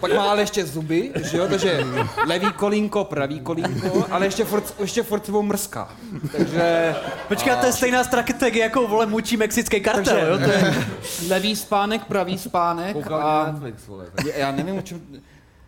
Pak 0.00 0.14
má 0.14 0.30
ale 0.30 0.42
ještě 0.42 0.66
zuby, 0.66 1.12
že 1.30 1.38
jo, 1.38 1.48
takže 1.48 1.84
levý 2.26 2.52
kolínko, 2.52 3.04
pravý 3.04 3.40
kolínko, 3.40 4.06
ale 4.10 4.26
ještě 4.26 4.44
furt, 4.44 4.74
ještě 4.80 5.02
furt 5.02 5.26
sebou 5.26 5.42
mrská. 5.42 5.88
Takže 6.32 6.94
Počkej, 7.28 7.56
to 7.56 7.66
je 7.66 7.72
stejná 7.72 8.04
strategie, 8.04 8.64
jako 8.64 8.86
vole 8.86 9.06
mučí 9.06 9.36
mexický 9.36 9.80
kartel, 9.80 10.04
Takže- 10.04 10.26
jo? 10.30 10.38
To 10.38 10.50
je... 10.50 10.86
levý 11.28 11.56
spánek, 11.56 12.04
pravý 12.04 12.38
spánek 12.38 12.92
Koukal 12.92 13.22
a 13.22 13.46
Netflix, 13.52 13.86
vole. 13.86 14.04
já, 14.26 14.36
já 14.36 14.52
nevím, 14.52 14.78
o 14.78 14.82
čem... 14.82 15.00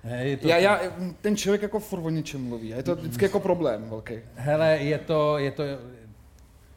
Ne, 0.04 0.26
je 0.26 0.36
to, 0.36 0.48
Já, 0.48 0.56
já, 0.56 0.80
ten 1.20 1.36
člověk 1.36 1.62
jako 1.62 1.80
furt 1.80 2.00
o 2.00 2.10
něčem 2.10 2.44
mluví. 2.44 2.74
a 2.74 2.76
Je 2.76 2.82
to 2.82 2.94
vždycky 2.96 3.24
jako 3.24 3.40
problém 3.40 3.90
velký. 3.90 4.14
Hele, 4.34 4.78
je 4.80 4.98
to, 4.98 5.38
je 5.38 5.50
to, 5.50 5.62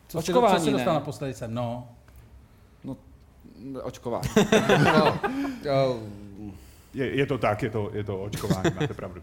co 0.07 0.19
Očkování, 0.19 0.53
jsi, 0.53 0.59
co 0.59 0.65
jsi 0.65 0.71
dostal 0.71 0.93
naposledy 0.93 1.33
sem, 1.33 1.53
no. 1.53 1.87
Očkování. 3.83 4.27
No, 4.85 5.19
jo, 5.65 5.99
Je, 6.93 7.15
je 7.15 7.25
to 7.25 7.37
tak, 7.37 7.63
je 7.63 7.69
to, 7.69 7.89
je 7.93 8.03
to 8.03 8.21
očkování, 8.23 8.71
máte 8.81 8.93
pravdu. 8.93 9.21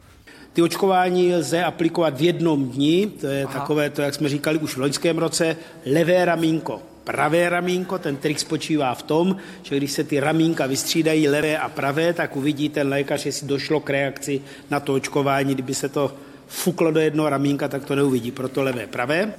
Ty 0.53 0.63
očkování 0.63 1.35
lze 1.35 1.65
aplikovat 1.65 2.17
v 2.19 2.23
jednom 2.23 2.69
dni, 2.69 3.07
to 3.07 3.27
je 3.27 3.45
Aha. 3.45 3.61
takové 3.61 3.91
to, 3.91 4.03
jak 4.03 4.15
jsme 4.15 4.29
říkali 4.29 4.59
už 4.59 4.75
v 4.77 4.81
loňském 4.81 5.19
roce, 5.19 5.57
levé 5.93 6.25
ramínko, 6.25 6.83
pravé 7.09 7.49
ramínko. 7.49 7.99
Ten 7.99 8.17
trik 8.17 8.39
spočívá 8.39 8.95
v 8.95 9.03
tom, 9.03 9.37
že 9.63 9.77
když 9.77 9.93
se 9.93 10.05
ty 10.05 10.21
ramínka 10.21 10.67
vystřídají 10.67 11.29
levé 11.29 11.59
a 11.59 11.69
pravé, 11.69 12.13
tak 12.13 12.37
uvidí 12.37 12.69
ten 12.69 12.89
lékař, 12.89 13.27
jestli 13.27 13.47
došlo 13.49 13.81
k 13.81 13.91
reakci 13.91 14.41
na 14.71 14.81
to 14.81 14.95
očkování. 14.95 15.55
Kdyby 15.55 15.75
se 15.75 15.89
to 15.89 16.13
fuklo 16.47 16.91
do 16.91 17.01
jednoho 17.01 17.29
ramínka, 17.29 17.69
tak 17.69 17.85
to 17.85 17.95
neuvidí, 17.97 18.31
proto 18.31 18.63
levé, 18.63 18.87
pravé. 18.87 19.33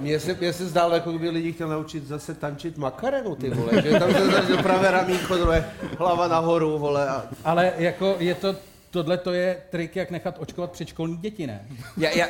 Mně 0.00 0.20
se, 0.20 0.34
mně 0.34 0.52
se 0.52 0.66
zdálo, 0.66 0.94
jako 0.94 1.12
by 1.12 1.30
lidi 1.30 1.52
chtěl 1.52 1.68
naučit 1.68 2.06
zase 2.06 2.34
tančit 2.34 2.78
makarenu, 2.78 3.34
ty 3.36 3.50
vole, 3.50 3.82
že 3.82 3.98
tam 3.98 4.12
se 4.12 4.26
zase 4.26 4.56
pravé 4.62 4.90
ramínko, 4.90 5.36
druhé 5.36 5.64
hlava 5.98 6.28
nahoru, 6.28 6.78
vole, 6.78 7.08
a 7.08 7.24
Ale 7.44 7.72
jako 7.78 8.16
je 8.18 8.34
to, 8.34 8.56
tohle 8.94 9.18
to 9.18 9.32
je 9.32 9.62
trik, 9.70 9.96
jak 9.96 10.10
nechat 10.10 10.36
očkovat 10.38 10.72
předškolní 10.72 11.16
děti, 11.16 11.46
ne? 11.46 11.66
Já, 11.96 12.10
já, 12.10 12.26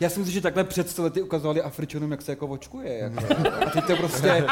já 0.00 0.08
si 0.10 0.18
myslím, 0.18 0.34
že 0.34 0.40
takhle 0.40 0.64
před 0.64 0.90
sto 0.90 1.02
lety 1.02 1.22
ukazovali 1.22 1.62
Afričanům, 1.62 2.10
jak 2.10 2.22
se 2.22 2.32
jako 2.32 2.46
očkuje. 2.46 2.98
Jako. 2.98 3.24
A 3.66 3.70
teď 3.70 3.84
to 3.86 3.96
prostě 3.96 4.44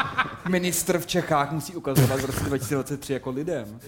ministr 0.49 0.99
v 0.99 1.05
Čechách 1.05 1.51
musí 1.51 1.75
ukazovat 1.75 2.19
v 2.19 2.25
roce 2.25 2.43
2023 2.43 3.13
jako 3.13 3.29
lidem. 3.29 3.79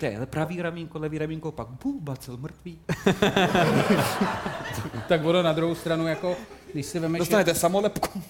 To 0.00 0.06
je 0.06 0.26
pravý 0.26 0.62
ramínko, 0.62 0.98
levý 0.98 1.18
ramínko, 1.18 1.52
pak 1.52 1.68
bu, 1.84 2.00
bacil 2.00 2.36
mrtvý. 2.36 2.78
Tak 5.08 5.24
ono 5.24 5.42
na 5.42 5.52
druhou 5.52 5.74
stranu, 5.74 6.06
jako, 6.06 6.36
když 6.72 6.86
si 6.86 6.98
vemeš, 6.98 7.18
Dostanete 7.18 7.54
samolepku. 7.54 8.22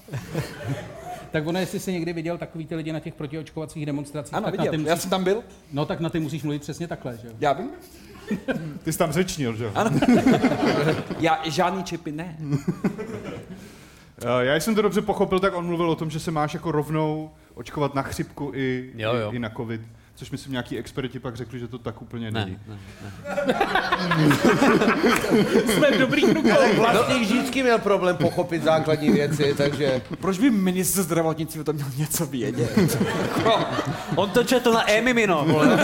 tak 1.31 1.47
ono, 1.47 1.59
jestli 1.59 1.81
jsi 1.81 1.93
někdy 1.93 2.13
viděl 2.13 2.39
takový 2.39 2.67
ty 2.67 2.75
lidi 2.75 2.93
na 2.93 3.01
těch 3.01 3.15
protiočkovacích 3.15 3.87
demonstracích, 3.87 4.35
Ano, 4.35 4.45
tak 4.45 4.55
na 4.59 4.65
viděl. 4.65 4.73
ty 4.83 4.89
Já 4.89 4.95
musíš, 4.95 5.03
jsem 5.03 5.11
tam 5.11 5.25
byl. 5.25 5.43
no 5.73 5.87
tak 5.87 6.01
na 6.01 6.11
ty 6.11 6.21
musíš 6.21 6.43
mluvit 6.43 6.63
přesně 6.63 6.89
takhle, 6.89 7.17
že 7.17 7.27
jo? 7.29 7.33
Já 7.41 7.53
vím. 7.53 7.71
Ty 8.83 8.93
jsi 8.93 8.99
tam 8.99 9.13
řečnil, 9.13 9.57
že 9.57 9.65
jo? 9.65 9.71
Ano. 9.75 9.91
Já 11.19 11.41
žádný 11.45 11.85
čipy 11.85 12.13
ne. 12.13 12.37
Eh, 14.23 14.45
Já 14.45 14.55
jsem 14.57 14.75
to 14.75 14.83
dobře 14.83 15.03
pochopil, 15.03 15.39
tak 15.41 15.55
on 15.57 15.67
mluvil 15.67 15.91
o 15.91 15.95
tom, 15.95 16.11
že 16.11 16.21
se 16.21 16.31
máš 16.31 16.55
jako 16.55 16.73
rovnou 16.73 17.31
očkovat 17.55 17.95
na 17.95 18.03
chřipku 18.03 18.53
i, 18.55 18.91
Jo, 18.97 19.15
jo. 19.15 19.33
i, 19.33 19.37
i 19.37 19.39
na 19.39 19.51
covid. 19.51 19.81
Což 20.19 20.31
myslím, 20.31 20.53
nějaký 20.53 20.79
experti 20.79 21.19
pak 21.19 21.37
řekli, 21.37 21.59
že 21.59 21.69
to 21.69 21.79
tak 21.79 22.03
úplně 22.03 22.31
Ne, 22.31 22.45
není. 22.45 22.59
ne. 22.69 22.79
Jsme 25.75 25.91
v 25.91 25.99
dobrých 25.99 26.33
rukou. 26.35 26.49
tak 26.49 26.75
vlastník 26.79 27.29
Žíčky 27.29 27.63
měl 27.63 27.79
problém 27.79 28.17
pochopit 28.17 28.63
základní 28.63 29.11
věci, 29.11 29.55
takže... 29.57 30.03
Proč 30.21 30.39
by 30.39 30.51
ministr 30.51 31.03
zdravotnictví 31.03 31.61
o 31.61 31.65
tom 31.65 31.77
měl 31.77 31.87
něco 31.97 32.27
vědět? 32.27 32.99
On 34.17 34.31
to 34.31 34.45
četl 34.45 34.73
na 34.73 34.91
e-mimino, 34.91 35.45
vole. 35.45 35.69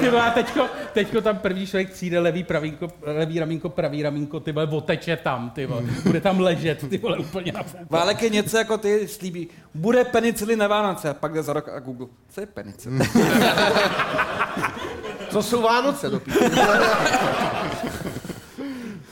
Ty 0.00 0.08
vole, 0.08 0.22
a 0.22 0.30
teďko, 0.30 0.66
teďko 0.92 1.20
tam 1.20 1.38
první 1.38 1.66
člověk 1.66 1.90
přijde, 1.92 2.18
levý, 2.18 2.44
pravínko, 2.44 2.88
levý 3.02 3.38
ramínko, 3.40 3.68
pravý 3.68 4.02
ramínko, 4.02 4.40
ty 4.40 4.52
vole, 4.52 4.66
oteče 4.70 5.16
tam, 5.16 5.50
ty 5.50 5.66
vole. 5.66 5.82
Bude 6.04 6.20
tam 6.20 6.40
ležet, 6.40 6.88
ty 6.88 6.98
vole, 6.98 7.18
úplně 7.18 7.52
na. 7.52 7.60
Válek 7.90 8.22
je 8.22 8.30
něco 8.30 8.56
jako 8.56 8.78
ty 8.78 9.08
slíbí. 9.08 9.48
Bude 9.74 10.04
penicilin 10.04 10.58
na 10.58 10.68
Vánoce. 10.68 11.08
A 11.08 11.14
pak 11.14 11.32
jde 11.34 11.42
za 11.42 11.52
rok 11.52 11.68
a 11.68 11.78
Google. 11.80 12.06
Co 12.28 12.40
je 12.40 12.46
penicilin? 12.46 13.02
Co 15.30 15.42
jsou 15.42 15.62
Vánoce 15.62 16.10
do? 16.10 16.20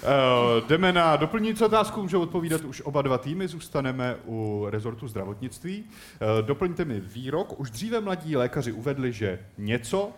Uh, 0.02 0.68
jdeme 0.68 0.92
na 0.92 1.16
doplňující 1.16 1.64
otázku, 1.64 2.02
můžou 2.02 2.20
odpovídat 2.20 2.61
už 2.61 2.80
oba 2.85 3.02
dva 3.02 3.18
týmy, 3.18 3.49
zůstaneme 3.49 4.16
u 4.26 4.66
rezortu 4.70 5.08
zdravotnictví. 5.08 5.85
Uh, 5.85 6.47
doplňte 6.47 6.85
mi 6.85 7.00
výrok. 7.00 7.61
Už 7.61 7.70
dříve 7.70 8.00
mladí 8.00 8.37
lékaři 8.37 8.73
uvedli, 8.73 9.12
že 9.12 9.38
něco 9.58 10.11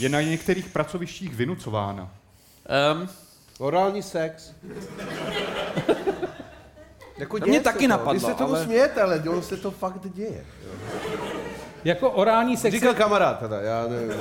je 0.00 0.08
na 0.08 0.20
některých 0.20 0.68
pracovištích 0.68 1.34
vynucováno. 1.34 2.10
Um, 2.94 3.08
Orální 3.58 4.02
sex. 4.02 4.52
Jako 7.18 7.36
mě 7.46 7.60
taky 7.60 7.84
to. 7.84 7.88
napadlo, 7.88 8.12
Vy 8.12 8.20
se 8.20 8.34
tomu 8.34 8.54
ale- 8.54 8.64
smějete, 8.64 9.02
ale 9.02 9.20
ono 9.28 9.42
se 9.42 9.56
to 9.56 9.70
fakt 9.70 10.14
děje. 10.14 10.44
Jako 11.86 12.10
orální 12.10 12.56
sex, 12.56 12.74
Říkal 12.74 12.94
kamarád 12.94 13.38
teda, 13.38 13.60
já 13.60 13.86
nevím. 13.88 14.08
Ne? 14.08 14.16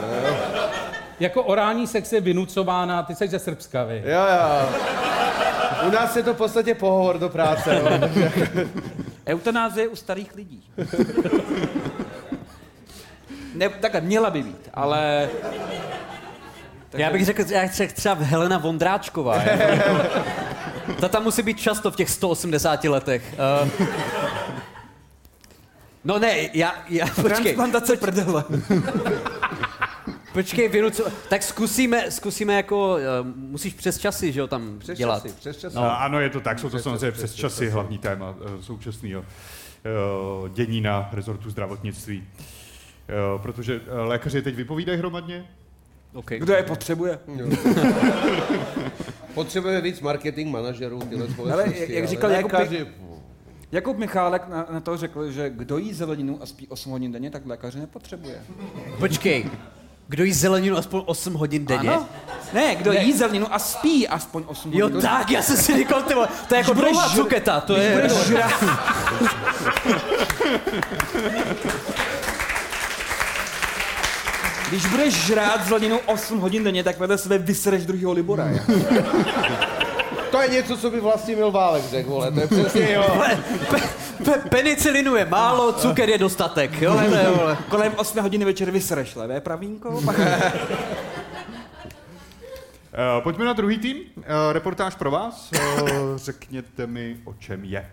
jako 1.19 1.43
orální 1.43 1.87
sex 1.87 2.13
je 2.13 2.21
vynucována, 2.21 3.03
ty 3.03 3.15
jsi 3.15 3.27
ze 3.27 3.39
Srbska, 3.39 3.83
vy. 3.83 4.03
Jo, 4.05 4.19
jo. 4.19 4.69
U 5.87 5.91
nás 5.91 6.15
je 6.15 6.23
to 6.23 6.33
v 6.33 6.37
podstatě 6.37 6.75
pohovor 6.75 7.19
do 7.19 7.29
práce. 7.29 7.75
Jo. 7.75 8.09
Eutanázie 9.27 9.87
u 9.87 9.95
starých 9.95 10.35
lidí. 10.35 10.63
Ne, 13.55 13.69
takhle, 13.69 14.01
měla 14.01 14.29
by 14.29 14.43
být, 14.43 14.69
ale... 14.73 15.29
já 16.93 17.11
bych 17.11 17.25
řekl, 17.25 17.43
já 17.49 17.67
řekl 17.67 17.93
třeba 17.93 18.15
Helena 18.15 18.57
Vondráčková. 18.57 19.43
Ta 20.99 21.07
tam 21.07 21.23
musí 21.23 21.41
být 21.41 21.59
často 21.59 21.91
v 21.91 21.95
těch 21.95 22.09
180 22.09 22.83
letech. 22.83 23.35
Uh, 23.63 23.87
no 26.05 26.19
ne, 26.19 26.49
já, 26.53 26.75
já 26.89 27.05
počkej, 27.07 27.31
Transplantace 27.31 27.97
prdele. 27.97 28.43
počkej, 30.33 30.69
vynucu, 30.69 31.03
tak 31.29 31.43
zkusíme, 31.43 32.11
zkusíme 32.11 32.53
jako, 32.55 32.95
uh, 32.95 33.27
musíš 33.35 33.73
přes 33.73 33.97
časy, 33.97 34.31
že 34.31 34.39
jo, 34.39 34.47
tam 34.47 34.79
Přes 34.79 34.97
dělat. 34.97 35.23
časy, 35.23 35.35
přes 35.39 35.57
časy. 35.57 35.75
No. 35.75 36.01
Ano, 36.01 36.19
je 36.19 36.29
to 36.29 36.39
tak, 36.41 36.59
jsou 36.59 36.69
to 36.69 36.75
Přes 36.77 36.83
samozřejmě 36.83 36.99
časy, 37.11 37.11
přes 37.11 37.31
přes 37.31 37.39
časy 37.39 37.55
časy. 37.55 37.69
hlavní 37.69 37.97
téma 37.97 38.29
uh, 38.29 38.61
současného 38.61 39.21
uh, 39.21 40.49
dění 40.49 40.81
na 40.81 41.09
rezortu 41.13 41.49
zdravotnictví. 41.49 42.23
Uh, 43.35 43.41
protože 43.41 43.75
uh, 43.79 43.81
lékaři 44.07 44.41
teď 44.41 44.55
vypovídají 44.55 44.97
hromadně, 44.99 45.45
Okay. 46.13 46.39
Kdo 46.39 46.53
je 46.53 46.63
potřebuje? 46.63 47.19
Potřebujeme 49.33 49.81
víc 49.81 50.01
marketing 50.01 50.49
manažerů 50.51 50.99
tyhle 50.99 51.27
společnosti. 51.29 51.63
Ale 51.69 51.79
jak- 51.79 51.89
jak 51.89 51.97
ale 52.03 52.07
říkal 52.07 52.31
Jakub 52.31 52.51
lékaři, 52.53 52.87
Jakub 53.75 53.97
Michálek 53.97 54.47
na, 54.47 54.65
na 54.69 54.79
to 54.79 54.97
řekl, 54.97 55.31
že 55.31 55.49
kdo 55.49 55.77
jí 55.77 55.93
zeleninu 55.93 56.39
a 56.41 56.45
spí 56.45 56.67
8 56.67 56.91
hodin 56.91 57.11
denně, 57.11 57.29
tak 57.31 57.45
lékaře 57.45 57.79
nepotřebuje. 57.79 58.41
Počkej, 58.99 59.45
kdo 60.07 60.23
jí 60.23 60.33
zeleninu 60.33 60.77
aspoň 60.77 61.01
8 61.05 61.33
hodin 61.33 61.65
denně? 61.65 61.89
Ano? 61.89 62.07
Ne, 62.53 62.75
kdo 62.75 62.91
jí 62.91 63.13
zeleninu 63.13 63.53
a 63.53 63.59
spí 63.59 64.07
aspoň 64.07 64.43
8 64.47 64.73
Jo, 64.73 64.85
hodin. 64.85 65.01
tak, 65.01 65.31
já 65.31 65.41
jsem 65.41 65.57
si 65.57 65.77
říkal, 65.77 66.01
ty 66.03 66.13
vole, 66.13 66.27
to 66.49 66.55
je 66.55 66.59
jako 66.59 66.73
dlouhá 66.73 67.07
žr- 67.09 67.15
cuketa, 67.15 67.61
to 67.61 67.75
je... 67.75 68.09
Když 74.69 74.85
budeš 74.85 75.13
žrát 75.25 75.67
zeleninu 75.67 75.99
8 76.05 76.39
hodin 76.39 76.63
denně, 76.63 76.83
tak 76.83 76.99
vedle 76.99 77.17
sebe 77.17 77.37
vysereš 77.37 77.85
druhýho 77.85 78.11
Libora. 78.11 78.47
jako. 80.35 80.47
To 80.47 80.53
je 80.53 80.61
něco, 80.61 80.77
co 80.77 80.89
by 80.91 80.99
vlastně 80.99 81.35
měl 81.35 81.51
Válek 81.51 81.83
řekl, 81.89 82.09
vole, 82.09 82.31
to 82.31 82.39
je 82.39 82.47
přesně 82.47 82.93
jo. 82.93 83.03
Pe, 83.69 83.81
pe, 84.25 84.49
penicilinu 84.49 85.15
je 85.15 85.25
málo, 85.25 85.73
cuker 85.81 86.09
je 86.09 86.17
dostatek, 86.17 86.81
jo? 86.81 86.93
To 87.09 87.15
je, 87.15 87.29
vole. 87.29 87.57
Kolem 87.69 87.93
8 87.95 88.19
hodiny 88.19 88.45
večer 88.45 88.71
vysereš 88.71 89.15
levé 89.15 89.41
pravínko, 89.41 90.01
pak 90.05 90.19
Uh, 93.17 93.23
pojďme 93.23 93.45
na 93.45 93.53
druhý 93.53 93.77
tým. 93.77 93.97
Uh, 93.97 94.23
reportáž 94.51 94.95
pro 94.95 95.11
vás. 95.11 95.51
Uh, 95.51 95.89
řekněte 96.15 96.87
mi, 96.87 97.17
o 97.25 97.33
čem 97.33 97.63
je. 97.63 97.89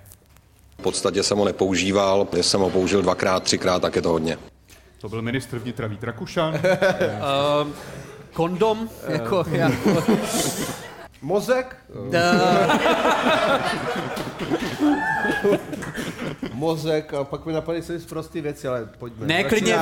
V 0.78 0.82
podstatě 0.82 1.22
jsem 1.22 1.38
ho 1.38 1.44
nepoužíval, 1.44 2.28
když 2.32 2.46
jsem 2.46 2.60
ho 2.60 2.70
použil 2.70 3.02
dvakrát, 3.02 3.42
třikrát, 3.42 3.82
tak 3.82 3.96
je 3.96 4.02
to 4.02 4.08
hodně. 4.08 4.38
To 5.00 5.08
byl 5.08 5.22
ministr 5.22 5.58
vnitra 5.58 5.86
Vít 5.86 6.04
Rakušan. 6.04 6.54
Uh, 6.54 6.60
kondom, 8.32 8.88
jako, 9.08 9.44
já, 9.50 9.70
Mozek? 11.22 11.76
Mozek, 16.52 17.14
a 17.14 17.24
pak 17.24 17.46
mi 17.46 17.52
napadaly 17.52 17.82
se 17.82 18.00
zprostý 18.00 18.40
věci, 18.40 18.68
ale 18.68 18.88
pojďme. 18.98 19.26
ne, 19.26 19.44
klidně, 19.44 19.76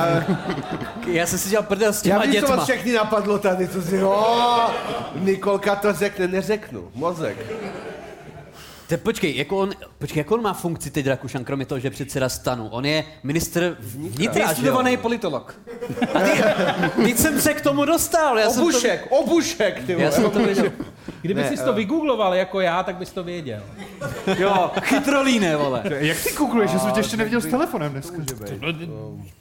já 1.07 1.25
jsem 1.27 1.39
si 1.39 1.49
dělal 1.49 1.65
prdel 1.65 1.93
s 1.93 2.05
Já 2.05 2.19
těma 2.19 2.31
vím, 2.31 2.33
co 2.33 2.41
vás 2.41 2.49
dětma. 2.49 2.63
všechny 2.63 2.93
napadlo 2.93 3.39
tady, 3.39 3.67
co 3.67 3.81
si, 3.81 4.03
o, 4.03 4.67
Nikolka 5.15 5.75
to 5.75 5.93
řekne, 5.93 6.27
neřeknu. 6.27 6.91
Mozek. 6.95 7.37
Te, 8.87 8.97
počkej, 8.97 9.35
jako 9.37 9.57
on, 9.57 9.71
počkej, 9.97 10.19
jak 10.21 10.31
on 10.31 10.41
má 10.41 10.53
funkci 10.53 10.91
teď 10.91 11.07
Rakušan, 11.07 11.43
kromě 11.43 11.65
toho, 11.65 11.79
že 11.79 11.87
je 11.87 11.91
předseda 11.91 12.29
stanu? 12.29 12.67
On 12.71 12.85
je 12.85 13.03
ministr 13.23 13.77
vnitra, 13.79 14.33
že 14.33 14.39
jo? 14.41 14.47
vystudovaný 14.49 14.97
politolog. 14.97 15.55
A 16.13 16.19
ty, 16.19 16.43
teď 17.03 17.17
jsem 17.17 17.41
se 17.41 17.53
k 17.53 17.61
tomu 17.61 17.85
dostal, 17.85 18.39
já 18.39 18.49
jsem 18.49 18.63
to, 18.63 18.69
Obušek, 18.69 19.07
obušek, 19.09 19.83
ty 19.85 19.95
já 19.97 20.11
jsem 20.11 20.31
to 20.31 20.39
věděl. 20.39 20.71
Kdyby 21.21 21.41
Ne, 21.41 21.49
jsi 21.49 21.63
to 21.63 21.69
eh. 21.71 21.75
vygoogloval 21.75 22.35
jako 22.35 22.61
já, 22.61 22.83
tak 22.83 22.95
bys 22.95 23.11
to 23.11 23.23
věděl. 23.23 23.63
Jo, 24.37 24.71
chytrolíne, 24.81 25.55
vole. 25.55 25.81
Jak 25.89 26.23
ty 26.23 26.31
googluješ, 26.37 26.71
že 26.71 26.79
jsem 26.79 26.91
tě 26.91 26.99
ještě 26.99 27.17
neviděl 27.17 27.41
s 27.41 27.45
telefonem 27.45 27.91
dneska? 27.91 28.17
No, 28.61 28.67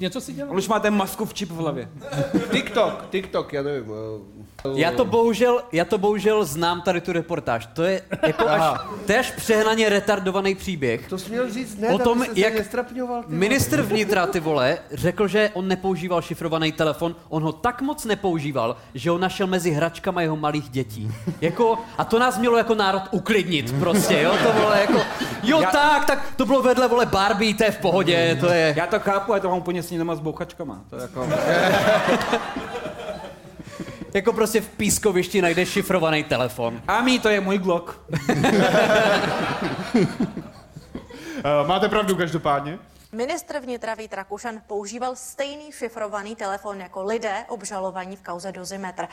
něco 0.00 0.21
si 0.21 0.33
dělal? 0.33 0.50
On 0.52 0.59
už 0.59 0.69
má 0.69 0.81
ten 0.81 0.95
maskov 0.97 1.35
čip 1.35 1.50
v 1.50 1.55
hlavě. 1.57 1.88
TikTok, 2.50 3.05
TikTok, 3.11 3.52
já 3.52 3.62
nevím. 3.62 3.85
eh, 4.67 4.69
Já 4.75 4.90
to 4.93 5.05
bohužel, 5.05 5.62
já 5.73 5.85
to 5.85 5.99
bohužel 5.99 6.45
znám 6.45 6.81
tady 6.83 7.00
tu 7.00 7.12
reportáž. 7.12 7.67
To 7.73 7.83
je 7.83 8.02
jako 8.26 8.49
až, 8.49 8.81
to 9.07 9.12
je 9.12 9.19
až 9.19 9.31
přehnaně 9.31 9.88
retardovaný 9.88 10.55
příběh. 10.55 11.09
To 11.09 11.19
jsi 11.19 11.31
měl 11.31 11.50
říct 11.52 11.79
ne, 11.79 11.88
O 11.88 11.99
tom, 11.99 12.25
jak 12.35 12.52
ministr 13.29 13.83
vnitra, 13.83 14.26
ty 14.26 14.40
vole, 14.40 14.79
řekl, 14.93 15.29
že 15.29 15.50
on 15.52 15.69
nepoužíval 15.69 16.23
šifrovaný 16.23 16.73
telefon. 16.73 17.17
On 17.29 17.43
ho 17.43 17.52
tak 17.52 17.83
moc 17.83 18.05
nepoužíval, 18.05 18.76
že 18.95 19.11
ho 19.11 19.19
našel 19.19 19.47
mezi 19.47 19.71
hračkama 19.71 20.23
jeho 20.23 20.37
malých 20.37 20.69
dětí. 20.69 21.11
Jako, 21.40 21.79
a 21.99 22.05
to 22.05 22.19
nás 22.19 22.38
mělo 22.38 22.57
jako 22.57 22.75
národ 22.75 23.02
uklidnit 23.11 23.75
prostě, 23.79 24.21
jo, 24.23 24.33
to 24.52 24.61
vole 24.61 24.80
jako, 24.80 25.00
jo 25.42 25.61
Já- 25.61 25.71
tak, 25.71 26.04
tak 26.04 26.33
to 26.37 26.47
bylo 26.47 26.62
vedle, 26.62 26.88
vole, 26.88 27.07
Barbie, 27.07 27.54
to 27.54 27.64
je 27.64 27.71
v 27.71 27.78
pohodě, 27.78 28.37
to 28.40 28.47
je... 28.52 28.75
Já 28.76 28.87
to 28.87 29.00
chápu, 29.00 29.33
ale 29.33 29.40
to 29.40 29.49
mám 29.49 29.59
úplně 29.59 29.83
s 29.83 29.92
s 30.14 30.21
bouchačkama. 30.21 30.80
To 30.90 30.97
je 30.97 31.02
jako... 31.02 31.28
Jako 34.14 34.33
prostě 34.33 34.61
v 34.61 34.69
pískovišti 34.69 35.42
najdeš 35.42 35.69
šifrovaný 35.69 36.25
telefon. 36.25 36.80
A 36.88 37.02
mí, 37.02 37.19
to 37.19 37.28
je 37.28 37.40
můj 37.40 37.59
Glock. 37.59 37.95
Uh, 38.28 38.45
máte 41.66 41.88
pravdu 41.88 42.16
každopádně? 42.16 42.78
Ministr 43.12 43.59
vnitra 43.59 43.95
Vít 43.95 44.14
Rakušan 44.14 44.62
používal 44.67 45.17
stejný 45.17 45.73
šifrovaný 45.73 46.37
telefon 46.37 46.81
jako 46.81 47.05
lidé 47.05 47.45
obžalovaní 47.49 48.17
v 48.17 48.23
kauze 48.23 48.52
Dozimetr. 48.52 49.07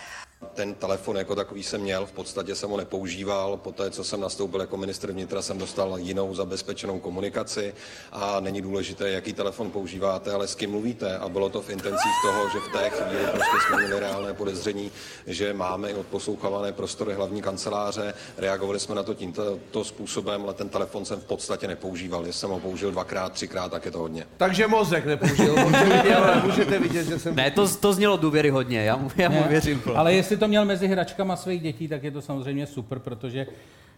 Ten 0.54 0.74
telefon 0.74 1.18
jako 1.18 1.36
takový 1.36 1.64
jsem 1.64 1.82
měl, 1.82 2.06
v 2.06 2.12
podstatě 2.12 2.56
jsem 2.56 2.70
ho 2.70 2.78
nepoužíval. 2.78 3.58
Poté, 3.58 3.92
co 3.92 4.04
jsem 4.04 4.22
nastoupil 4.22 4.62
jako 4.62 4.78
ministr 4.78 5.12
vnitra, 5.12 5.42
jsem 5.42 5.58
dostal 5.58 6.00
jinou 6.00 6.36
zabezpečenou 6.36 7.00
komunikaci 7.00 7.74
a 8.12 8.40
není 8.40 8.62
důležité, 8.62 9.10
jaký 9.10 9.34
telefon 9.34 9.72
používáte, 9.72 10.32
ale 10.32 10.48
s 10.48 10.56
kým 10.56 10.72
mluvíte. 10.72 11.18
A 11.18 11.30
bylo 11.30 11.50
to 11.50 11.62
v 11.62 11.70
intencích 11.70 12.12
toho, 12.22 12.50
že 12.50 12.60
v 12.60 12.72
té 12.72 12.90
chvíli 12.90 13.26
prostě 13.26 13.58
jsme 13.68 13.78
měli 13.78 14.00
reálné 14.00 14.34
podezření, 14.34 14.92
že 15.28 15.54
máme 15.54 15.92
i 15.92 15.94
odposlouchávané 15.94 16.74
prostory 16.74 17.14
hlavní 17.14 17.42
kanceláře. 17.42 18.14
Reagovali 18.38 18.80
jsme 18.80 18.96
na 18.96 19.04
to 19.04 19.14
tímto 19.14 19.60
to 19.72 19.84
způsobem, 19.84 20.44
ale 20.44 20.54
ten 20.54 20.70
telefon 20.70 21.06
jsem 21.06 21.20
v 21.20 21.26
podstatě 21.26 21.68
nepoužíval. 21.68 22.26
Jsem 22.26 22.50
ho 22.50 22.60
použil 22.60 22.92
dvakrát, 22.92 23.34
třikrát, 23.34 23.72
tak 23.72 23.87
je 23.88 23.92
to 23.92 24.00
hodně. 24.00 24.24
Takže 24.38 24.68
mozek 24.68 25.06
nepoužil, 25.06 25.56
můžete 25.56 25.86
vidět, 25.86 26.16
ale 26.16 26.42
můžete 26.46 26.80
vidět, 26.80 27.08
že 27.08 27.20
jsem... 27.20 27.36
Ne, 27.36 27.52
to, 27.52 27.68
to 27.68 27.94
znělo 27.94 28.18
důvěryhodně, 28.18 28.84
já 28.84 28.96
mu, 28.96 29.12
já 29.18 29.30
mu 29.30 29.42
Ne, 29.42 29.48
věřím. 29.50 29.82
Ale 29.96 30.14
jestli 30.14 30.38
to 30.38 30.48
měl 30.48 30.66
mezi 30.66 30.88
hračkama 30.88 31.36
svých 31.36 31.62
dětí, 31.62 31.88
tak 31.88 32.04
je 32.04 32.12
to 32.12 32.22
samozřejmě 32.22 32.68
super, 32.68 33.00
protože 33.00 33.48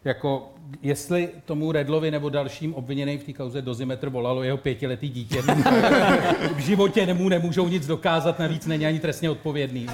jako, 0.06 0.53
jestli 0.82 1.29
tomu 1.46 1.72
Redlovi 1.72 2.12
nebo 2.12 2.29
dalším 2.29 2.75
obviněným 2.75 3.20
v 3.20 3.24
té 3.24 3.34
kauze 3.34 3.62
dozimetr 3.62 4.10
volalo 4.10 4.44
jeho 4.44 4.58
pětiletý 4.58 5.10
dítě, 5.10 5.41
v 6.56 6.60
životě 6.60 7.06
nemu 7.06 7.29
nemůžou 7.29 7.68
nic 7.68 7.88
dokázat, 7.88 8.39
navíc 8.39 8.65
není 8.65 8.86
ani 8.86 9.00
trestně 9.00 9.29
odpovědný. 9.29 9.88